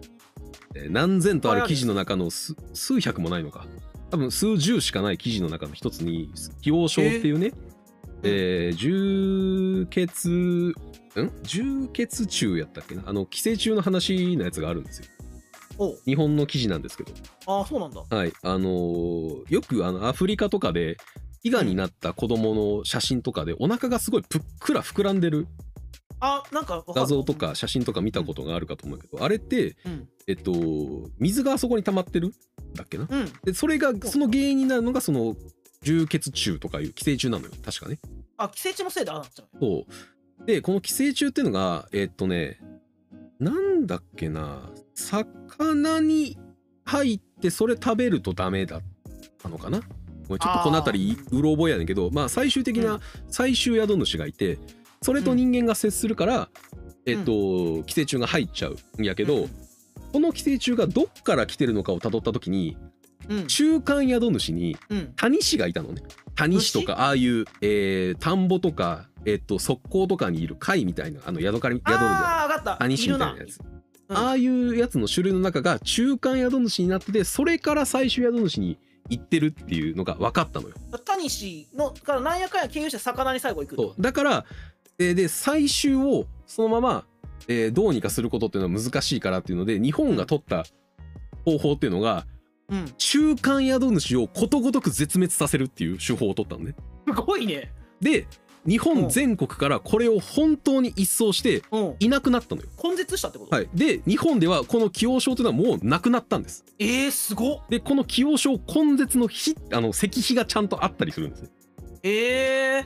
[0.75, 3.65] えー何千とある記事の中の数数百もないのか。
[4.09, 7.76] 多分数十しかない記事の中の一つに起用書っていうね、えー
[8.23, 10.73] 重血ん？
[11.43, 13.03] 重血中やったっけな？
[13.05, 15.05] あの寄生虫の話のやつがあるんですよ。
[16.05, 17.13] 日本の記事なんですけど。
[17.45, 18.03] ああそうなんだ。
[18.09, 20.97] はい、あのーよくあのアフリカとかで
[21.45, 25.47] 飢餓になった子供の写真とかでお腹がすごいぷっくら膨らんでる
[26.19, 30.07] あなんか画像とか写真とか見たことがあるかと思うけど、あれって、うん。
[30.27, 30.51] えっと、
[31.19, 32.29] 水があそこに溜まってる？
[32.29, 32.31] ん
[32.73, 33.07] だっけな？
[33.07, 33.31] うん。
[33.43, 35.35] でそれがその原因になるのがその
[35.81, 37.51] 重血虫とかいう寄生虫なのよ。
[37.63, 37.99] 確かね。
[38.37, 39.85] あ寄生虫のせいでああなっそ
[40.41, 40.45] う。
[40.45, 42.59] でこの寄生虫っていうのがえっとね
[43.39, 44.69] なんだっけな。
[44.95, 46.37] 魚に
[46.85, 48.81] 入ってそれ食べるとダメだっ
[49.37, 49.79] たのかな。
[49.79, 54.59] ちょっとこの辺りうろ覚えやねんけどまあ最終的うな最終宿主がいて
[55.01, 56.49] それと人間が接するから、
[57.05, 59.49] えっと寄生虫が入っちゃうんやけど、うん。
[60.11, 62.86] この寄生虫がどっから来てるのかをたどった時にうん
[63.47, 65.13] 中間宿主にうん。
[65.15, 66.01] 谷氏がいたのね。
[66.35, 73.59] 谷氏とかああいう、えー田んぼとか、えっと側溝とかにいる貝みたいなあのヤドカリ宿みた谷氏みたいるなやつ。
[74.09, 74.17] うん。
[74.17, 78.77] ああいうやつの種類の中が中間宿主になっててそれから最終宿主に
[79.09, 80.75] 行ってるっていうのが分かったのよ。
[81.05, 84.01] タニシのからなんやかんや経由して魚に最後行くそう。
[84.01, 84.45] だから、
[84.99, 87.05] えーで最終をそのまま、
[87.47, 90.65] えーどうにかすることっていうのは難しいからっていうので日本が取った
[91.45, 92.36] 方法っていうのがうん
[92.97, 96.75] 中間宿主をことごとく絶滅させるっていう手法を取ったのね。
[97.07, 97.71] すごいね。
[98.01, 98.27] で
[98.65, 101.95] 日本全国からこれを本当に一掃してうん。
[101.99, 102.67] いなくなったのよ。
[102.83, 106.65] 根絶したってこと、はい、で日本ではこの起用症というのはもうなくなったんです。
[106.77, 107.61] えー、すごっ。
[107.69, 111.49] でこの起用症根絶の日あの石碑がちゃんとあったりするんですね。
[112.03, 112.85] えー、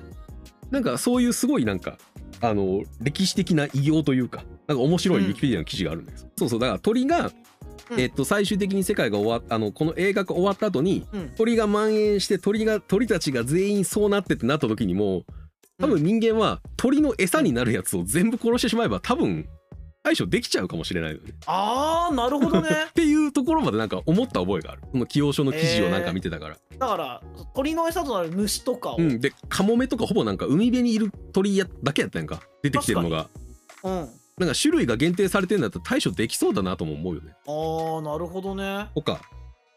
[0.69, 1.97] なんかそういうすごいなんか
[2.41, 7.31] あの歴史的な偉業というかなんか面白いウィキペディアの記事があるんです、そうそうだから鳥が
[7.89, 7.99] うん。
[7.99, 11.29] えっと最終的に世界が終わっあのこの映画が終わった後にうん。
[11.37, 15.23] 鳥が蔓延して鳥が鳥たちが全員そうなってってなった時にも
[15.79, 19.47] 多分人間は鳥の餌になるやつを全部殺してしまえば多分
[20.03, 21.33] 対処できちゃうかもしれないのね。
[21.45, 22.69] あーなるほどね。
[22.89, 24.81] っていうところまでなんか思った覚えがある。
[24.91, 27.21] この清書の記事をなんか見てたから、だから
[27.55, 29.19] 鳥の餌となる虫とかを、うん。
[29.19, 32.41] でカモメとかほぼなんか海辺にいる鳥やだけやったやんか。
[32.63, 33.27] 出てきてるのが。
[33.83, 34.09] うん
[34.41, 37.35] なんか種類が限定されてるんだったら対処できそうだなとも思うよね。
[37.45, 38.87] あーなるほどね。
[38.95, 39.21] とか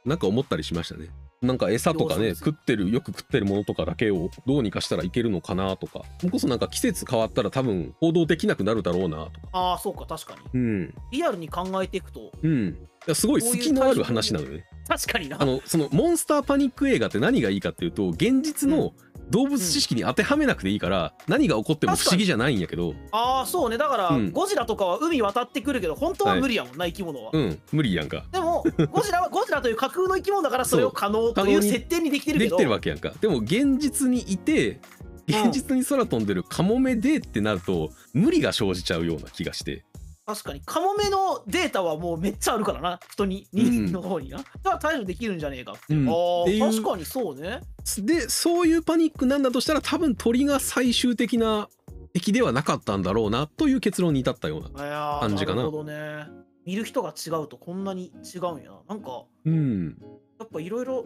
[0.05, 1.11] なんか思ったりしましたね。
[1.42, 6.03] なんか餌とかね食ってるよく食ってるものとかだけをどうにかしたらいけるのかなとか。
[6.18, 9.48] それこそなんか季節変わったら多分行動できなくなるだろうなとか。
[9.53, 10.61] ああそうか確かに。
[10.61, 10.94] うん。
[11.12, 12.33] リアルに考えていくと。
[12.42, 12.68] うん。
[13.07, 15.37] いやすごい隙のある話なのよね確かにな。
[15.40, 18.94] あのそのモンスターパニック映画って何がいいかっていうと現実の
[19.30, 22.94] 動物知識に当てはめなくていいから、何が起こっても不思議じゃないんやけど。
[23.12, 23.78] ああそうね。
[23.78, 24.30] だから、うん。
[24.32, 27.58] ゴジラとかは海渡ってくるけど本当は無理やもんな、生き物は、うん。
[27.72, 28.24] 無理やんか。
[28.30, 32.56] でもゴジラは ゴジラという架空の生き物だからそれを可能という設定にできてるけど。
[32.56, 33.12] できてるわけやんか。
[33.20, 34.80] でも現実にいて
[35.26, 39.84] 現実に空飛んでるカモメでってなると無理が生じちゃうような気がして
[40.26, 40.62] 確かに。
[40.64, 43.00] カモメのデータはもうめっちゃあるからな。
[43.10, 45.72] 人に人間の方にな、だから対処できるんじゃねえか。
[45.72, 45.96] って、う。
[45.96, 47.60] んあ確かにそうね。
[47.98, 51.68] でそういうパニックなんだとしたら多分鳥が最終的な
[52.14, 55.62] 敵ではなかったんだろうなという結論に至ったような感じかな。
[55.62, 56.26] るほどね。
[56.64, 58.80] 見る人が違うとこんなに違うんやな。
[58.88, 59.96] なんかうん。
[60.38, 61.04] やっぱいろいろ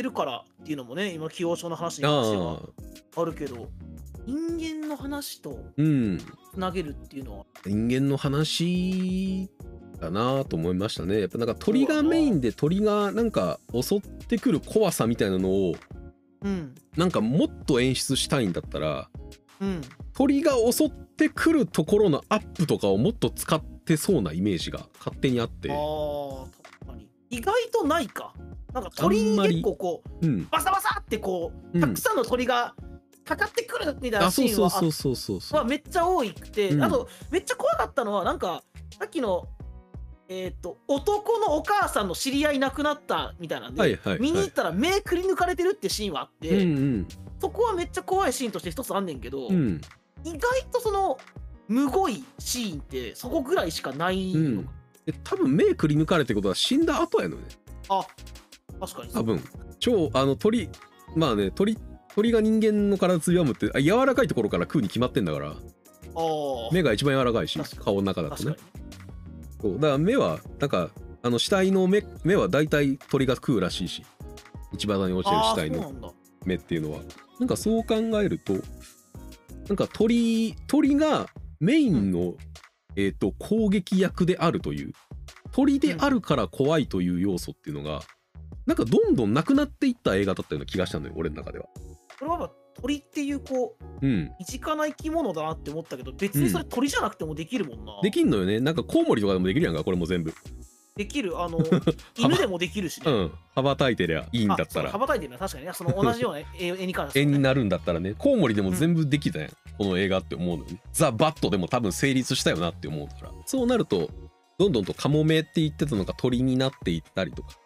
[0.00, 2.60] てるからっていうのもね今起用書の話にあ関しては
[3.16, 3.68] ああるけど
[4.26, 6.18] 人間の話とうん。
[6.52, 7.46] つなげるっていうのは。
[7.64, 9.50] 人間の話
[10.00, 11.20] だなと思いましたね。
[11.20, 15.74] やっぱなんか鳥がメインで鳥がなんか襲ってくる怖さみたいなのを
[16.42, 16.74] うん。
[16.96, 19.08] なんかもっと演出したいんだったら
[19.60, 19.80] うん。
[20.14, 25.70] 鳥が襲ってくるところのアップとかをもっと使ってそうなイメージが勝手にあって。
[25.70, 27.08] あー確かに。
[27.30, 28.34] 意外とないか。
[28.72, 30.48] なんか鳥に結構こううん。
[30.50, 31.80] バサバサってこううん。
[31.80, 32.74] たくさんの鳥が
[33.30, 35.40] かかってくるみたいなあシーンはそうそうそうそうそう。
[35.40, 36.82] そうはめっちゃ多くて、うん。
[36.82, 38.62] あとめっちゃ怖かったのはなんか
[38.98, 39.48] さっきの
[40.28, 44.20] えっ、と男のお母さんの知り合い亡くなったみたいなんで、はいはいはい。
[44.20, 47.08] 見に行ったら目くり抜かれてるってシーンはあって、うん
[47.40, 49.54] そこはめっちゃ怖いシーンとして一つあんねんけど、うん。
[49.54, 49.80] うん
[50.22, 50.40] 意外
[50.70, 51.16] とその
[51.66, 54.68] むごいシーンってそこぐらいしかないのか、
[55.06, 57.42] で多分目くり抜かれってことは死んだ後やのね。
[57.88, 58.04] あ
[58.78, 59.12] 確かに。
[59.12, 59.42] 多分。
[59.78, 60.68] 超あの鳥
[61.16, 61.78] まあね鳥
[62.14, 65.54] 鳥が人間の体つりむってあ柔らかいところから食うに決まってんだから。
[66.72, 68.56] 目が一番柔らかいし顔の中だとね。
[69.60, 69.74] そう。
[69.74, 70.90] だから目はなんか
[71.22, 74.04] あの死体の目目は大体鳥が食うらしいし。
[74.72, 77.00] 一番に落ちてる死体の目っていうのは。
[77.38, 78.54] なんかそう考えると
[79.68, 81.26] なんか鳥鳥が
[81.58, 82.34] メインの、
[82.96, 84.92] えー、と攻撃役であるという。
[85.52, 88.02] 鳥であるから怖いという要素っていうのが
[88.66, 91.66] なんかどんどんなくなっていった映画だったような気がしたのよ俺の中では。
[92.20, 98.60] これは鳥っていうこううん、身近な生き物だなって思ったけど別にそれ鳥じゃなくてもできるもんな、できんのよね。
[98.60, 100.32] なんかコウモリとかでもできるやんかこれも全部。
[100.96, 101.38] できる。
[101.38, 101.58] あの
[102.16, 103.32] 犬でもできるしね、うん。
[103.54, 105.72] 羽ばたいてりゃいいんだったあそう羽らばたいてるのは確かにね。
[105.74, 108.14] その同じような絵 絵に関してはね、絵になるんだったらね。
[108.16, 110.80] コウモリでも全部できたやん、この映画って思うのよね。
[110.92, 113.32] ザ・バットでも多分成立したよなって思うから。
[113.44, 114.10] そうなると
[114.58, 117.48] どんどんとカモメって言ってたのが鳥になっていったりとか。
[117.54, 117.59] うん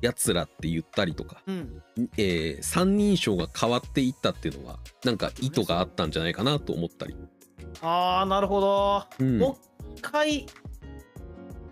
[0.00, 1.82] やつらって言ったりとか、うん。
[2.16, 7.16] えー三人称が変わっていったっていうのはなんか意図があったんじゃないかなと思ったり。
[7.82, 9.38] ああなるほど、うん。
[9.38, 10.46] もう一回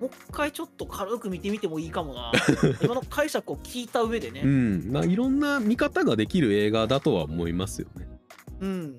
[0.01, 2.33] もう一回ちょっと軽く見てみてもいいかもな。
[2.83, 4.43] 今の解釈を聞いた上でね。
[4.45, 4.93] うん。
[4.93, 8.09] まあ、いろんな見方ができる映画だとは思いますよね。
[8.61, 8.97] うん。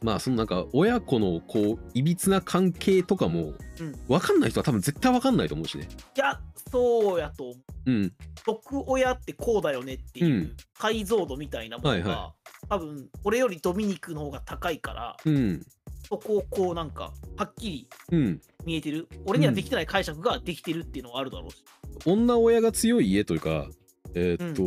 [0.00, 3.92] まあそのなんか親子のこういびつな関係とかもうん。
[4.08, 5.88] 分かんない人は多分絶対分かんないと思うしね。
[6.16, 6.40] いや
[6.76, 7.90] そうやと思う。
[7.90, 8.12] うん。
[8.46, 10.56] 毒親ってこうだよねっていううん。
[10.78, 12.34] 解像度みたいなものが、はいは
[12.68, 15.62] 多分俺よりドミニクの方が高いからうん。
[16.08, 18.40] そこをこうなんかはっきりうん。
[18.64, 19.08] 見えてる。
[19.24, 21.64] 俺にはできてない解釈ができてるっていうのはあるだろうし、
[22.04, 23.68] 女親が強い家というか
[24.14, 24.62] えーっと、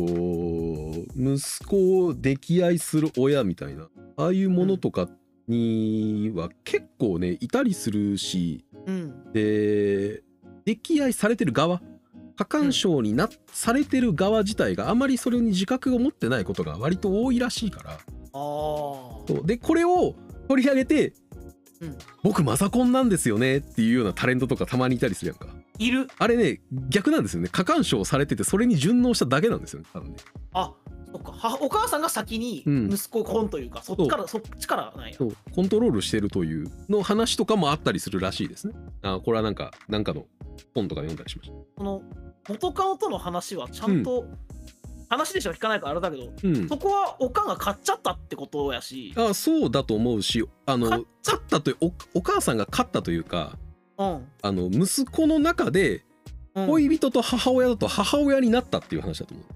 [1.16, 5.08] 息子を溺愛する親みたいなああいうものとか
[5.48, 9.32] には結構ねいたりするしうん。
[9.32, 10.22] で
[10.66, 11.82] 溺愛されてる側
[12.40, 17.98] 過干渉にな、されてる側自体があまりそれに自覚を持ってないことが割と多いらしいから。
[18.32, 19.46] そう。
[19.46, 20.14] でこれを
[20.48, 21.12] 取り上げて
[21.82, 21.98] うん。
[22.22, 25.54] 僕マザコンなんですよねっていうようなタレントとかたまにいたりするやんか。
[25.78, 26.08] いる。
[26.18, 27.48] あれね逆なんですよね。
[27.52, 30.16] 過干渉されててそれに順応しただけなんですよね多分ね。
[30.54, 30.72] あ
[31.12, 31.32] そっか。
[31.32, 32.92] はお母さんが先にうん。
[32.92, 35.16] 息子をコンというか、そっちからそっちからなんや。
[35.16, 35.36] そう。
[35.54, 38.74] コントロールしてるというの話とかもあったりするらしいですね。
[39.02, 40.26] あこれはなんかなんかの
[40.74, 41.56] 本とかで読んだりしました。
[41.78, 42.02] その
[42.48, 44.24] 元カノとの話はちゃんと、
[45.08, 46.68] 話でしか聞かないからあれだけどうん。
[46.68, 49.12] そこはおかんが買っちゃったってことやし。
[49.16, 51.04] あそうだと思うしあの勝
[51.36, 53.58] ったというおお母さんが勝ったというか
[53.98, 54.26] うん。
[54.42, 56.04] あの息子の中で
[56.54, 56.66] うん。
[56.68, 59.46] 恋人と母親だと母親になったっていう話だと思う、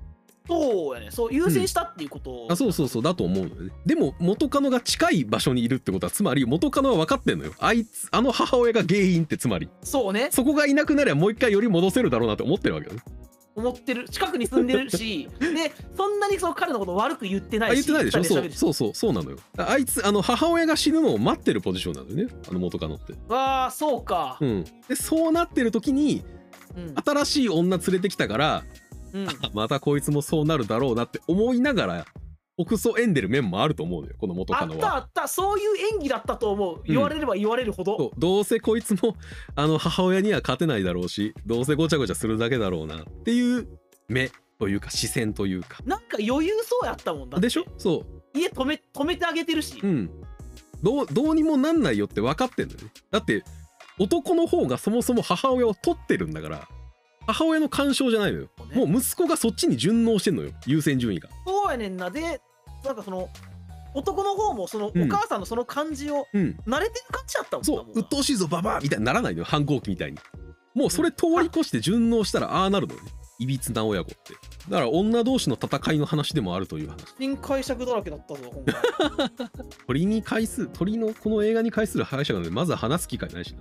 [0.46, 1.11] そうやね。
[1.11, 3.72] そう優先したっていうこと、あそうそうそうだと思うのよね。
[3.87, 7.52] でも元カノが近い場所にいるってことはつまり元カノは分かってんのよ。
[7.59, 9.70] あいつあの母親が原因ってつまり。
[9.83, 10.28] そうね。
[10.33, 13.02] そこがいなくなりゃもう一回より戻せるだろうなって思ってるわけよね。
[13.57, 14.07] 思ってる。
[14.09, 15.28] 近くに住んでるし。
[15.40, 17.85] で そんなにその彼のこと悪く言ってなあいし。
[17.85, 19.38] 言ってないでしょそうそうそうそうなのよ。
[19.57, 22.35] ああいつあの母親が死ぬのを待ってるポジションなのよね。
[22.48, 23.14] あの元カノって。
[23.28, 24.37] わあそうか。
[24.42, 24.64] うん。
[24.88, 26.22] でそうなってる時に
[26.76, 28.64] うん、新しい女連れてきたから
[29.14, 32.07] うん、あ またこいつもそうなるだろうなって思いながら
[32.57, 34.79] 奥そえんでる面もあると思うのよこの元あカノは。
[34.79, 36.83] ったあったそういう演技だったと思う。
[36.85, 39.16] 言われれば言われるほど、そうどうせこいつも
[39.57, 43.66] あの母親には勝てないだろうしどうせごちゃごちゃするだけだろうなっていう
[44.09, 45.79] 目というか視線というか。
[45.85, 47.64] なんか余裕そうやったもんだでしょ？
[47.77, 50.11] そ家止め止めてあげてるし、ううん。
[50.83, 52.90] どうどうにもなんないよって分かってんだよね。
[53.11, 53.42] だって
[53.98, 56.68] 男の方がそもそも母親を取ってるんだから
[57.26, 58.48] 母親の干渉じゃないのよ。
[58.58, 58.87] そうね。
[58.87, 60.52] もう息子がそっちに順応してんのよ。
[60.66, 61.28] 優先順位が。
[61.46, 62.10] そうやねんな。
[62.10, 62.40] で
[62.84, 63.28] なんかその
[63.94, 65.08] 男の方もそのおうん。
[65.08, 66.56] 母さんのその感じをうん。
[66.66, 67.76] 慣れてる感じやったもんそう。
[67.78, 70.18] なも鬱陶しいぞババアみたいにならないのよ反抗期みたいに。
[70.74, 73.10] もうそれ通り越して順応したらああなるのよね。
[73.40, 74.34] いびつな親子って。
[74.68, 77.00] だから女同士の戦いの話でもあるという話。
[77.18, 79.30] 新解釈だらけだったぞ今回。
[79.87, 83.54] 鳥に対する鳥のこの映画に対する話がねまず話す機会ないし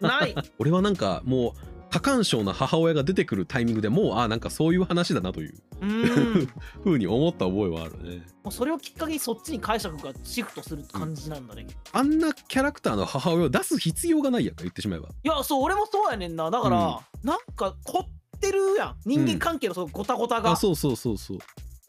[0.00, 0.18] な。
[0.20, 0.34] ない。
[0.58, 1.52] 俺はなんかもう
[1.92, 5.54] 多感症な母親が出てくるタイミングでもうあなんかそういう話だなという。
[5.82, 6.48] うーん
[6.82, 8.26] 風に思った覚えはあるね。
[8.42, 15.10] もうそれをきっかけにそっちに解釈がシフトする感じなんだね、いあんなキャラクターの母親を出す必要がないやんか言ってしまえば。
[15.22, 16.50] やそう俺もそうやねんな。
[16.50, 18.96] だから、なんか凝ってるやん。
[19.04, 21.38] 人間関係のそのゴタゴタが、あそうそうそうそう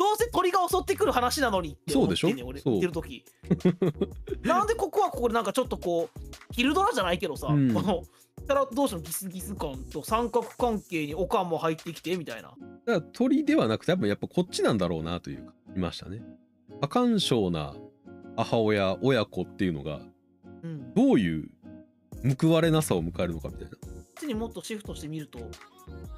[0.04, 3.24] どうせ鳥が襲ってくる話なのにって思ってんねん俺てる時。
[4.44, 6.20] なんでここはここでなんかちょっとこう
[6.52, 7.74] ヒルドラじゃないけどさ、うん。
[7.74, 8.04] この
[8.46, 9.00] たら同士の？
[9.00, 12.50] ギスギス感と三角関係にオカンも入ってきてみたいな。
[12.50, 16.22] だから鳥ではなくて多分やっぱこっちなんだろうなというかいましたね。
[16.82, 17.74] 多感症な
[18.36, 20.02] 母親親子っていうのが
[20.64, 20.94] うん。
[20.94, 21.50] どういう
[22.42, 23.70] 報われなさを迎えるのかみたいな。
[23.70, 25.40] こっちにもっとシフトしてみると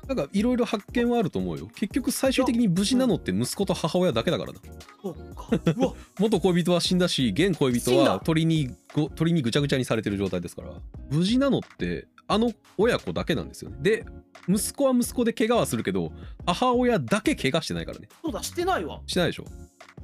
[0.07, 1.67] なんかいろいろ発見はあると思うよ。
[1.75, 4.59] 結局最終的に無事なのって息子と母親だけだからな。
[6.19, 10.73] 元恋人は死んだし現恋人は鳥にご鳥にぐちゃぐちゃにされてる状態ですから。
[11.09, 13.77] 無事なのってあの親子だけなんですよね。
[13.81, 14.05] で
[14.47, 16.11] 息子は息子で怪我はするけど
[16.45, 18.07] 母親だけ怪我してないからね。
[18.23, 19.45] そうだしてないわ、してないでしょ。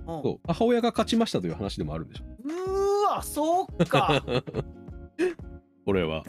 [0.07, 0.47] うん、そう。
[0.47, 2.23] 母親が勝ちましたという話でもあるんでしょ。
[2.43, 4.23] うーわそうか。
[5.85, 6.23] これは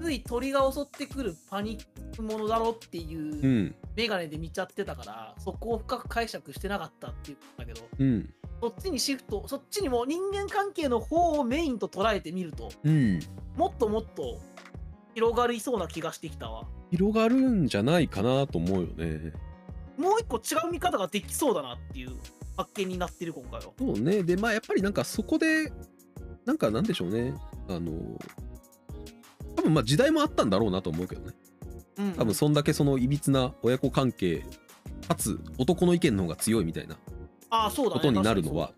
[0.00, 3.74] つい鳥が襲ってくるパニックものだろっていううん。
[3.96, 8.32] メガネで見ちゃってたからそこを深く解釈してなかったっていうんだけどうん。
[8.62, 13.20] そっちにシフトそっちにも人間関係の方をメインと捉えてみるとうん。
[13.56, 14.40] もっともっと
[15.14, 16.66] 広がりそうな気がしてきたわ。
[16.90, 19.32] 広がるんじゃないかなと思うよね。
[19.98, 22.12] もう一個違う見方ができそうだなっていう
[22.56, 23.72] 発見になってる今回は。
[23.78, 24.22] そうね。
[24.22, 25.70] でまあやっぱりなんかそこで
[26.46, 27.34] なんかなんでしょうね。
[27.68, 27.92] あの
[29.60, 31.34] 多分まあ時代もあったんだろうなと思うけどね。
[31.98, 32.12] うん。
[32.12, 34.44] 多分そんだけそのいびつな親子関係
[35.06, 36.96] かつ男の意見の方が強いみたいな
[37.50, 38.72] ことになるのは、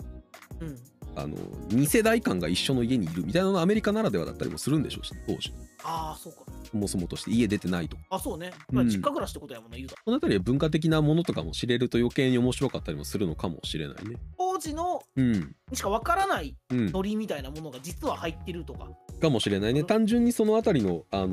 [0.61, 0.79] うん
[1.17, 1.37] あの
[1.69, 5.53] 2世代間が一緒の家にいるみたいなのがアメリカならではだったりもするんでしょうし当時。
[5.85, 6.41] ああそうか。
[6.71, 8.03] そもそもとして家出てないとか。
[8.11, 8.77] あそうね、うん。
[8.77, 10.03] まあ、実家暮らしってことやもんね言うたら。
[10.05, 14.17] そのあたりは文化的なものとかも知れると余計に面白かったりもするのかもしれないね。
[14.39, 15.55] 当時のうん。
[15.71, 16.93] にしかわからないうん。
[16.93, 18.89] ノリみたいなものが実は入ってるとか。
[19.21, 19.85] かもしれないね。
[19.85, 21.29] 単純にそのあたりの、あの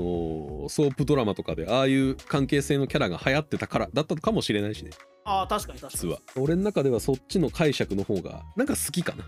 [0.66, 4.92] ーソープドラマとかでああいう関係性のキャラが流行ってたからだったのかもしれないしね。
[5.26, 6.10] ああ確かに確かに。
[6.12, 6.20] 実は。
[6.36, 9.24] 俺の中ではそっちの解釈の方がなんか好きかな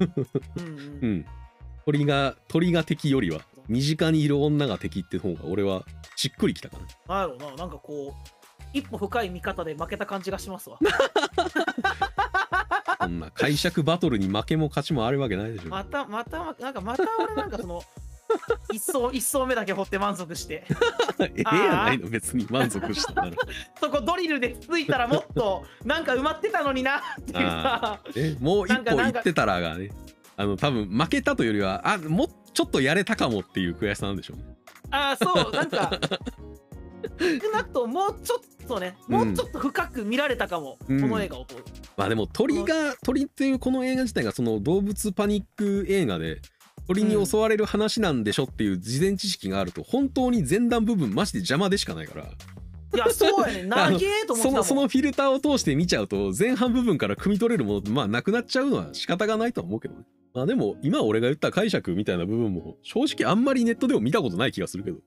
[0.00, 0.98] うんうん。
[1.02, 1.26] うん。
[1.86, 5.84] 鳥が鳥が敵よりは身近にいる女が敵って方が俺は
[6.16, 7.56] しっくりきたかななんやろうな。
[7.56, 8.30] なんかこう
[8.72, 10.78] 一歩深い見方で負けた感じがしますわ。
[13.00, 15.68] そんな解釈バトルに負けも勝ちもあるわけないでしょ。
[15.68, 17.82] またまたなんかまた俺なんかその
[18.72, 20.64] 一層一層目だけ掘って満足して。
[21.20, 23.32] ええやないの別に満足したなら
[23.80, 29.90] そこドリルでついたらもっとなんか埋まってたのになっていうさえもう一なんかなんか歩行ってたらがね
[30.36, 34.44] あの多分負けたというよりはあもうちょっとやれたかもっていう悔しさなんでしょうね。
[34.90, 35.98] ああそうなんか。
[37.18, 41.00] 少なくとももうちょっとねもうちょっと深く見られたかも、うん。
[41.02, 41.44] この映画を。
[41.44, 41.64] 通る
[41.96, 46.40] まあでも鳥が鳥っていうこの映画自体がその動物パニック映画で
[46.88, 52.24] 鳥に襲われる話なんでしょっていう事前知識があると本当に前段部分マジで邪魔でしかないから。
[52.92, 54.42] いやそうやね長え と思ってたもん。
[54.42, 60.02] そのそのフィルターを通して見ちゃうと前半部分から汲み取れるものってまあなくなっちゃうのは仕方がないとは思うけどね。
[60.34, 64.98] まあでも今俺が言った解釈みたいな部分も正直あんまりネットでも見たことない気がするけど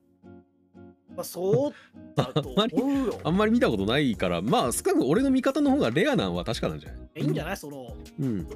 [1.16, 1.72] まあ、そう
[2.16, 3.20] だと思うよ。
[3.24, 7.20] あんまり見たことないからまあ少なく俺の見方の方がレアなんは確かなんじゃない？
[7.22, 7.56] いいんじゃない？
[7.56, 8.46] そのうん。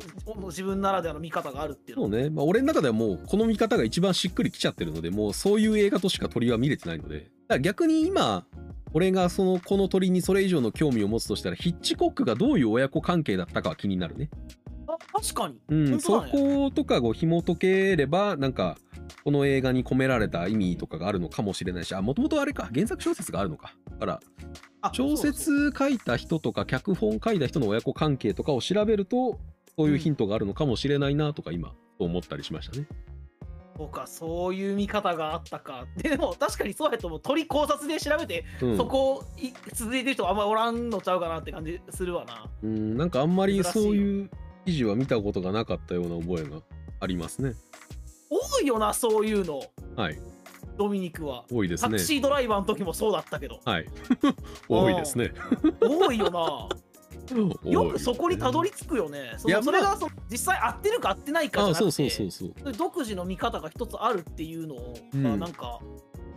[0.47, 2.03] 自分ならではの見方があるっていうの。
[2.05, 7.19] そうね、まあ、俺の中ではもうこの見方が一番しっくりきちゃってるのでもうそういう映画としか鳥は見れてないので。
[7.19, 8.45] だから逆に今
[8.93, 14.31] 俺がそのこの鳥にそれ以上の興味を持つとしたらヒッチコックがどういう親子関係だったかは気になるね。
[14.87, 18.79] あ確かに、うん、そことかを紐解ければなんか
[19.25, 22.69] この映画に込められた意味とかがあるのかもしれないしあもともとあれか。
[22.75, 23.75] 原作小説があるのか。
[23.93, 24.21] だから
[24.83, 29.39] あ小説書いた人とか脚本書いた人の親子関係とかを調べると
[29.77, 32.87] そういうヒントがあるのかもしれないなとか今思ったりしましたね。
[33.79, 35.87] そうかそういう見方があったか。
[35.97, 37.21] でも確かにそうやと思う。
[37.21, 38.77] 鳥考察で調べて、うん。
[38.77, 42.51] そこい続いてる人あんまおらんのちゃうかなって感じするわな。
[42.63, 44.31] うん、なんかあんまりそういう
[44.67, 46.61] 記事は見たことがなかったような覚えが
[46.99, 47.55] ありますね。
[48.31, 49.63] 多いよなそういうの。
[49.97, 50.19] はい、
[50.77, 51.91] ドミニクは、多いですね。
[51.91, 51.99] タク。
[51.99, 53.61] シードライバーの時もそうだったけど。
[53.65, 53.87] はい、
[54.69, 55.33] 多いですね。
[55.81, 56.69] 多いよな。
[57.65, 59.35] よくそこにたどりり着くよね。
[59.37, 62.73] そいやのそれまがその実際合ってるか合ってないかじゃなくてあそうそうそうそう。
[62.73, 64.77] 独自の見方が一つあるっていうの
[65.15, 65.23] うん。
[65.23, 65.81] がなんか、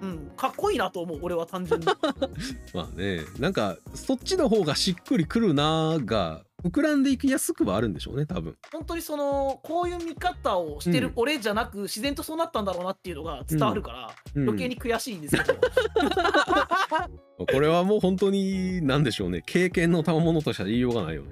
[0.01, 0.31] うん。
[0.35, 1.85] かっこいいなと思う俺は単純に。
[2.73, 8.55] まあね、なんかそっちの方がしっくりくるなーが膨らんでいきやすくはあるんでしょうね、多分。
[8.71, 14.43] 本当にそのこういう見方をしてる俺じゃなく、自然とそうなったんだろうなっていうのが伝わるから、うん。
[14.43, 15.55] 余計に悔しいんですけど、
[17.51, 21.29] これはもう本当に何でしょうね、経験の賜物としては言いようがないよね。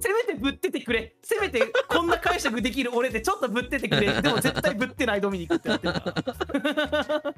[0.00, 1.16] せめてぶっててくれ。
[1.22, 4.20] せめてこんな解釈できる俺でちょっとぶっててくれ。
[4.20, 7.34] でも絶対ぶってないドミニクってなってるから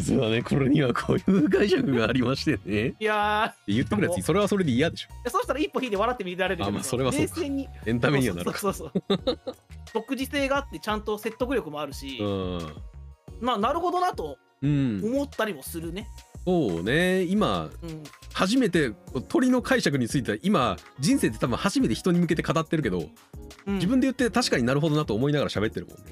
[0.00, 2.94] 実はね、これにはこういう解釈がありましてね。
[2.98, 5.08] いや言ってくるやつ、それはそれで嫌でしょ。
[5.26, 8.58] ーそうしたら一歩引いて笑って見られるじゃんあまあそれはそうか冷静にエンタメにはなるか。
[8.58, 9.38] そうそうそうそう
[9.94, 12.72] 独自性があってちゃんと説得力もあるし、うん。
[13.40, 16.08] まあなるほどなとうん、思ったりもするね。
[16.44, 18.92] そうね今うん、初めて
[19.28, 23.10] 鳥の解釈については今人生って多分初めて人に向けて語ってるけど
[23.66, 26.04] うん、自分で言って確かになるほどなと思いながら喋ってるもんね。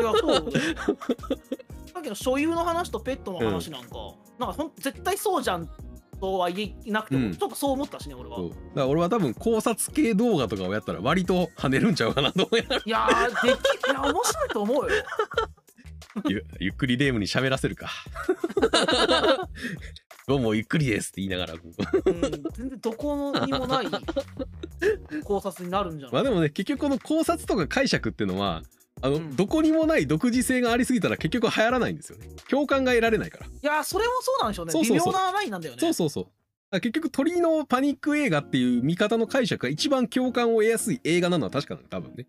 [0.00, 0.94] いやそうさ
[2.00, 3.88] っきの所有の話とペットの話なんか、
[4.38, 5.68] なんかほん絶対そうじゃん
[6.20, 7.36] とは言えなくても、うん。
[7.36, 8.36] ちょっとそう思ったしね俺は。
[8.38, 12.82] だから俺は多分考察系動画とかをやったら割と跳ねるんちゃうかなと思いながら。
[12.84, 14.90] いやーできいや面白いと思うよ。
[16.28, 17.88] ゆゆっくりレームに喋らせるか。
[20.26, 21.60] どうもゆっくりですって言いながらうん、
[22.52, 23.86] 全然どこにもない
[25.24, 26.12] 考察になるんじゃない？
[26.12, 28.62] まあでもね結局この考察とか解釈っていうのは
[29.02, 32.28] あの、うんどこにもない独自性がありすぎたら結局流行らないんですよね。
[32.48, 33.46] 共感が得られないから。
[33.46, 36.20] いやーそれもそうなんでしょうねそうそうそう微妙なラインなんだよねそうそうそ
[36.72, 36.80] う。
[36.80, 42.26] 結局鳥のパニック映画っていう見方の解釈が一番共感を得やすい映画なのは確かなの多分ね。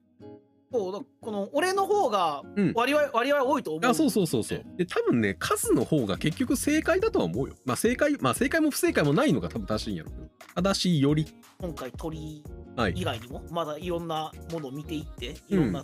[0.73, 4.63] そうだこの俺の方がうん割合、割合多いと思うあそうそうそうそう。
[4.77, 7.55] で多分ね数の方が結局正解だとは思うよ。
[7.65, 10.29] まあ正解まあ正解も不正解もないのが多分正しいんやろう。
[10.55, 11.27] 正しいより。
[11.59, 12.41] 今回鳥
[12.77, 12.93] はい。
[12.95, 15.83] 以外にもまだいろんなものを見ていっていろんな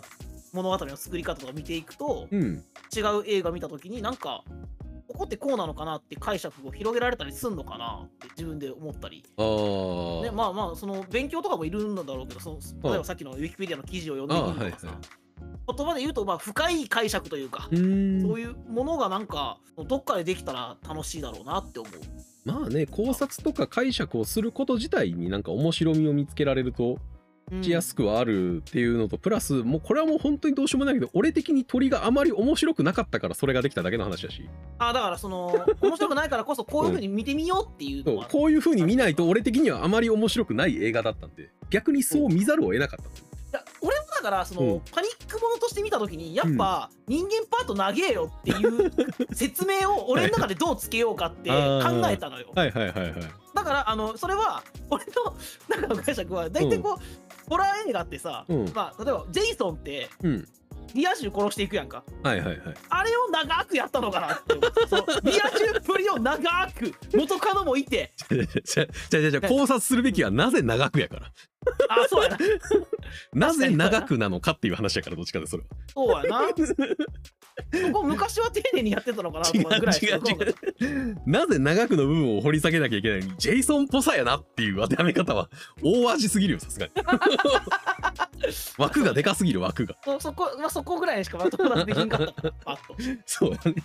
[0.52, 2.64] 物語の作り方とか見ていくと、うん。
[2.96, 4.42] 違う映画見た時になんか
[5.08, 10.22] ここってこうなのかなって解釈を広げられたりすんのかなって自分で思ったり、ああ。
[10.22, 12.58] ね、まあまあその勉強とかもいるんだろうけどその
[12.90, 15.28] 例えばさっきのウィキペディアの記事を読んでみるとかさ、あはい
[15.76, 17.80] 言葉で言うとまあ深い解釈というか、そう
[18.40, 21.92] いうものがなんかどっかでできたら楽しいだろうなって思う。
[22.44, 27.17] まあね考察とか解釈をすること自体になんか面白みを見つけられるとうん
[27.62, 34.18] しやすくはあるっていうのと、プラスもうこれはもう本当にどうしようもないけど俺的に鳥があまり面白くなかったからそれができただけの話。
[34.22, 41.50] だしあだからその面白くないからこそこういうふうに見てみようっていうそうのは、こういう風に見ないと俺的にはあまり面白くない映画だったんで。
[41.70, 43.10] 逆にそう見ざるを得なかった。
[43.10, 44.80] いや俺もだからその、うん。
[44.92, 48.92] パニックものとして見た時にやっぱ人間パート長えよっていう
[49.34, 52.52] 説明を俺の中でどうつけようかって考えたのよ。
[52.54, 53.14] はいはいはいはい
[53.54, 55.34] だからあのそれは俺の
[55.68, 58.72] 中の解釈は大体こう、ホラー映画ってさ、うん。
[58.74, 60.48] まあ例えばジェイソンってうん。
[60.94, 62.02] リア充殺していくやんか。
[62.22, 62.58] はいはいはい。
[62.88, 64.54] あれを長くやったのかなって
[65.30, 68.12] リア充っぷりを長く元カノもいて。
[68.64, 71.32] じゃじゃじゃ考察するべきはなぜ長くやから
[71.88, 72.38] あそうやな。
[73.48, 75.68] なぜ長くなのかっていう話やからどっちかでそれは。
[75.92, 76.48] そうやな。
[77.88, 83.26] そこ昔は丁寧にやってたのかなと違うかぐらいしか違う違うなぜ長くの部分を掘り下げなきゃいけないの？
[83.26, 85.50] にジェイソンっぽさやなっていう当てはめ方は
[85.82, 86.92] 大味すぎるよさすがに。
[88.78, 89.96] 枠がでかすぎる枠が。
[90.04, 92.32] そそこ、まあ、そこぐらいしかまともなできんかった。
[92.32, 93.82] からパッとそうだね。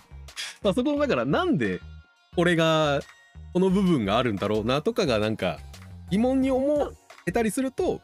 [0.62, 1.80] まあそこだからなんで
[2.36, 3.00] これが
[3.52, 5.58] この部分があるんだろうなとかがなんか
[6.10, 6.92] 疑問に思
[7.26, 8.00] えたりすると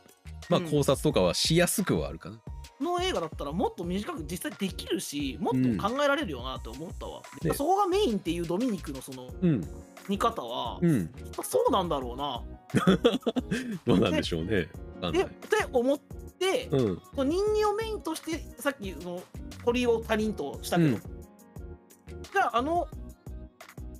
[0.49, 0.71] まあうん。
[0.71, 7.53] 考察とかはしやすくはあるかな、この映画だったらもっと短く実際できるしもっと考えられるよなって思ったわ、ね。
[7.55, 9.66] そこがメインっていうドミニクのそのうん。
[10.09, 11.11] 見方は、うん。
[11.45, 12.43] そうなんだろうな。
[13.87, 14.62] どうなんでしょうね。
[14.62, 14.66] っ
[15.12, 15.27] て
[15.73, 15.99] 思っ
[16.39, 16.93] て、う
[17.23, 17.29] ん。
[17.29, 19.23] 人間をメインとしてさっきその
[19.64, 20.97] 鳥を他人としたけど、うん。
[20.97, 22.89] じゃああの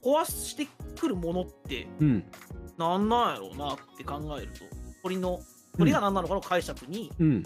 [0.03, 0.67] 壊して
[0.99, 2.25] くるものってうん。
[2.79, 4.65] 何なんやろうなって考えると
[5.03, 5.41] 鳥の
[5.79, 7.43] 鳥が何なのかの解釈にうん。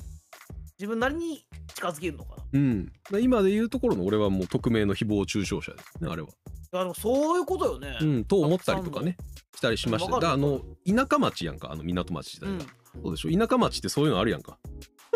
[0.79, 2.43] 自分なりに近づけるのかな。
[2.53, 2.93] うん。
[3.21, 6.29] 今で言うところの俺はもう匿名の誹謗中傷者ですねあれは。
[6.29, 7.99] いやでもそういうことよね。
[8.01, 9.17] うんと思ったりとかね
[9.55, 12.59] したりしましたあの田舎町やんかあの港町自体うん。
[12.59, 12.65] が、
[13.03, 13.39] そうでしょ？
[13.39, 14.59] 田舎町ってそういうのあるやんか。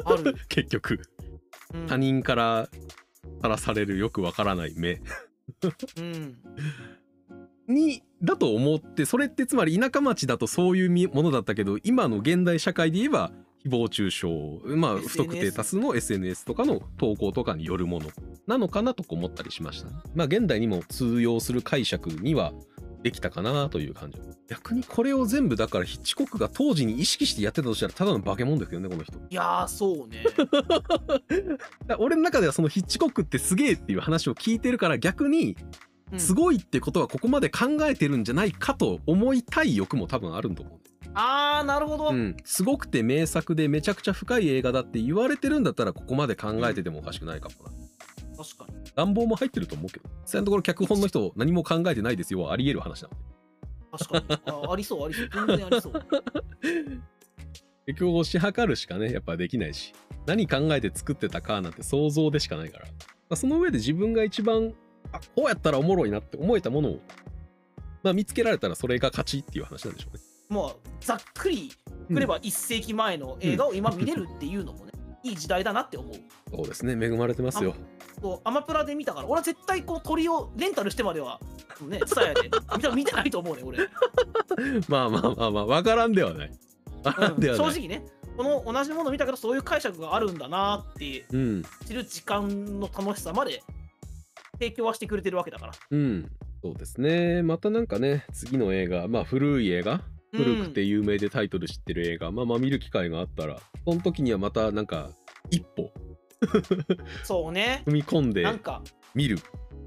[0.05, 0.35] ある。
[0.49, 1.01] 結局。
[1.75, 1.87] うん。
[1.87, 2.69] 他人から
[3.43, 5.01] さらされるよくわからない目。
[5.97, 6.39] うん。
[7.69, 13.31] にだと思ってそれってつまり田舎町だとそういうみものだったけど今の現代社会で言えば
[13.65, 18.09] 誹謗中傷まあ不特定多数の SNS とかの投稿とかによるもの。
[18.47, 19.97] なのかなと思ったりしましたね。
[20.15, 22.53] まあ現代にも通用する解釈には
[23.03, 24.19] できたかなという感じ。
[24.49, 29.19] 逆にこれを全部だからヒッチコックが当時に意識してやってたとしたらただの化け物ですけどねこの人。
[29.19, 30.25] いやーそうね。
[31.99, 40.79] 俺の中ではそのヒッチコックってすげえっていう話を聞いてるから逆にうんすごいってことはここまで考えてるんじゃないかと思いたい欲も多分あるんと思う。
[41.15, 42.11] あーなるほど。
[42.11, 47.73] うん、すごくて名作でめちゃくちゃ深い映画だって言われてるんだったらここまで考えててもおかしくないかもな。
[48.37, 48.91] 確かに。
[48.95, 53.21] 願望も入ってると思うけど実際のところ脚本の人何も考えてないですよはあり得る話なので
[53.99, 54.53] 確かに。
[54.69, 55.29] あありそうありそう。
[55.33, 55.93] 全然ありそう。
[57.87, 59.95] 結局推し量るしかねやっぱできないし
[60.27, 62.91] 何考えて作ってたかなんて想像でしかないから、ま
[63.31, 64.75] あその上で自分が一番
[65.13, 67.01] あこうやったらおもろいなって思えたものを、
[68.03, 70.23] まあ、見つけられたらそれが勝ちっていう話なんでしょうね。
[70.49, 71.73] もうざっくり
[72.09, 74.93] くれば1世紀前の映画を今見れるっていうのもね、
[75.23, 76.15] いい時代だなって思う。
[76.51, 77.75] そうですね恵まれてますよ。
[78.21, 81.39] そうアマプラで見たから俺は絶対こう鳥をレンタルしてまでは
[81.83, 83.83] ねツタヤで見た見てないと思うね俺、う
[84.81, 86.51] んまあまあまあまあ分からんではない。
[87.03, 87.41] 分からん。
[87.41, 88.05] 正直ね
[88.37, 93.63] この同じもの見たけどそういう解釈があるんだなってうん知る時間の楽しさまで
[94.59, 95.73] 提供はしてくれてるわけだから。
[95.91, 96.31] うん
[96.63, 97.43] そうですね。
[97.43, 100.03] またなんかね次の映画まあ古い映画？
[100.33, 105.11] 古くて有名でタイトル知ってる映画、まあまあ見る機会があったらその時にはまたなんか
[105.51, 105.91] 一歩。
[107.25, 107.83] そうね。
[107.87, 108.83] 踏み込んでなんか。
[109.15, 109.39] 見る。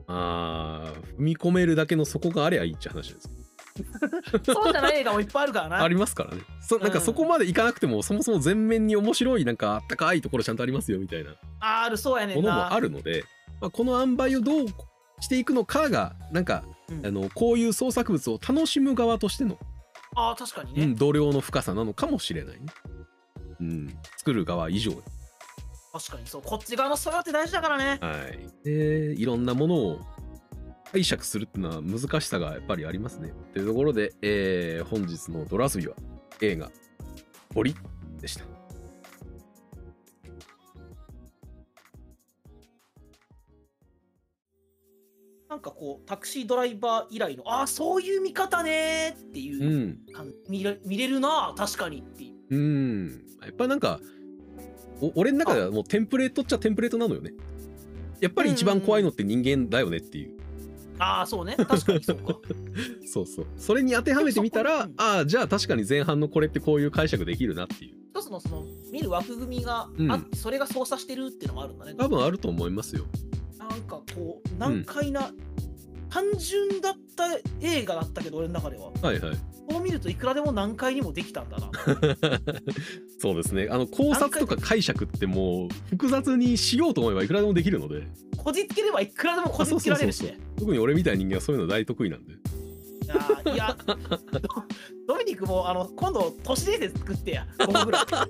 [0.07, 3.29] あー踏み込めるだけの底がありゃいいって話です。
[4.43, 5.83] そうじゃない映画もいっぱいあるからな。
[5.83, 6.41] ありますからね。
[6.59, 11.35] そなんかそこまでいかなくても、そもそも全面に面白いなんかあったかいところちゃんとありますよみたいな。
[11.59, 12.41] あるそうやねんな。
[12.41, 13.23] ものもあるので、
[13.61, 14.67] まあ、この塩梅をどう
[15.21, 19.57] していくのかがなんか、うんあのこういう創作物を楽しむ側としての
[20.13, 22.65] あー確かにね、うん、度量の深さなのかもしれないね。
[23.61, 24.97] うん、作る側以上に。
[25.93, 28.65] 確かにそうこっち側の素養って大事だからねはい。
[28.65, 29.99] で、いろんなものを
[30.91, 33.33] 解釈するっていうのは難しさがやっぱりありますね。
[33.53, 35.95] というところで、えー本日のドラ遊びは
[36.41, 36.69] 映画、
[37.53, 37.73] 堀
[38.19, 38.50] でした。
[45.61, 53.23] なんかこうタクシードライバー以来のああそういう見方ねーっていううん感見れ見れるな確かにっていううん。
[53.43, 53.99] やっぱなんか、
[55.01, 57.31] お俺の中ではもうテンプレートっちゃテンプレートなのよね。
[58.19, 60.37] やっぱり一番怖いのって人間だよねっていう。
[60.97, 62.39] ああそうね確かにそうか
[63.05, 63.45] そうそう。
[63.55, 67.95] それに当てはめてみたらああ、じゃあ確かに前半のこれってこういう解釈できるなっていう。
[68.09, 73.05] 一つのその見る枠組みがあって、それが操作してるっていうのもあるんだね多分あると思いますよ。
[73.57, 75.31] なんかこう難解な、
[76.11, 77.25] 単純だった
[77.61, 79.37] 映画だったけど俺の中でははいはい。
[79.69, 81.71] こう見るといくらでも難解にもできたんだな
[83.19, 83.67] そうですね。
[83.71, 88.03] あの考察とか解釈ってもう複雑にしようと思えばいくらでもできるので、
[88.37, 92.33] こじつければいくらでもこじつけられるしね特に俺みたいな人間はそういうの大得意なんで。
[92.33, 93.95] いやーいやド
[95.15, 98.27] ドミニクもあの今度都市伝説作ってや5本ぐらいあ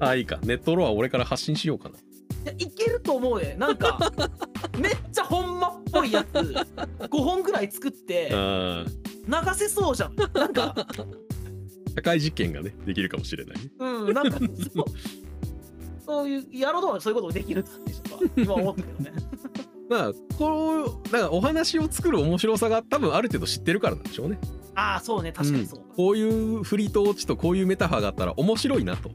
[0.10, 0.38] あ、いいか。
[0.42, 1.96] ネットロア俺から発信しようかな。
[2.44, 3.56] いやいけると思うね。
[3.58, 3.98] なんか
[4.78, 8.84] めっちゃほんまっぽいやつ5本ぐらい作ってあ
[9.26, 10.16] 流せそうじゃん。
[10.34, 10.74] なんか
[11.96, 13.56] 社会実験がねできるかもしれない。
[13.56, 14.38] ねうん、なんか
[14.74, 14.84] そう、
[16.04, 18.32] そういう、やろうとはそういうこともできるんでしょうか。
[18.36, 19.12] 今思ったけどね。
[19.88, 24.38] まあこうだからお話を作る面白さが多分ある程度知ってるからなんでしょうね。
[24.74, 25.94] ああ、そうね、確かにそううん。
[25.94, 29.10] こういう振りと落ちとこういうメタファーがあったら面白いなと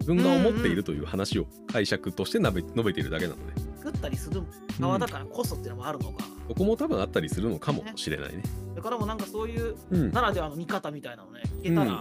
[0.00, 4.42] 自分が思っているという話を解釈として述べ述べているだけなので作ったりする
[4.80, 6.24] 側だからこそっていうのもあるのか。
[6.48, 8.42] そこも多分あったりするのかもしれないね。
[8.70, 11.92] それからもなんかそういううん、ならではの見方みたいなのね、聞けたら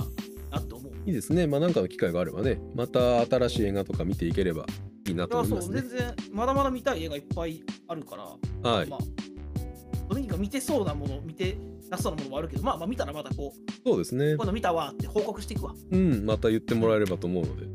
[0.50, 0.92] なって思う。
[1.06, 1.46] いいですね。
[1.46, 4.66] まあなんかの機会があればね、また新しい映画とか見ていければ
[5.08, 5.90] いいなと思いますね全。
[5.90, 8.98] 然、まだまだ見たい映画いっぱいあるから、はいま。
[8.98, 11.58] あ、見てそうなもの、見て
[11.90, 14.46] なさそうなものもあるけど、まあまあ見たらまたこう、そうですねこういう。
[14.48, 15.74] の見たわって報告していくわ。
[15.92, 17.66] うん、また言ってもらえればと思うので、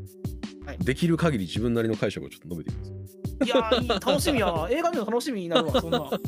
[0.66, 3.18] はいできる限り自分なりの解釈をちょっと述べていきます。
[3.44, 4.68] いや楽しみやな。
[4.72, 6.00] 映画見るの楽しみになるわ、そんな。
[6.08, 6.18] はい。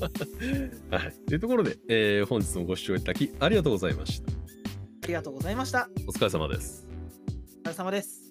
[1.26, 4.30] というところで、えー本日もご視聴いただきありがとうございました。
[4.30, 5.88] ありがとうございました。
[6.06, 6.86] お疲れ様です。
[7.64, 8.26] お疲れ様です。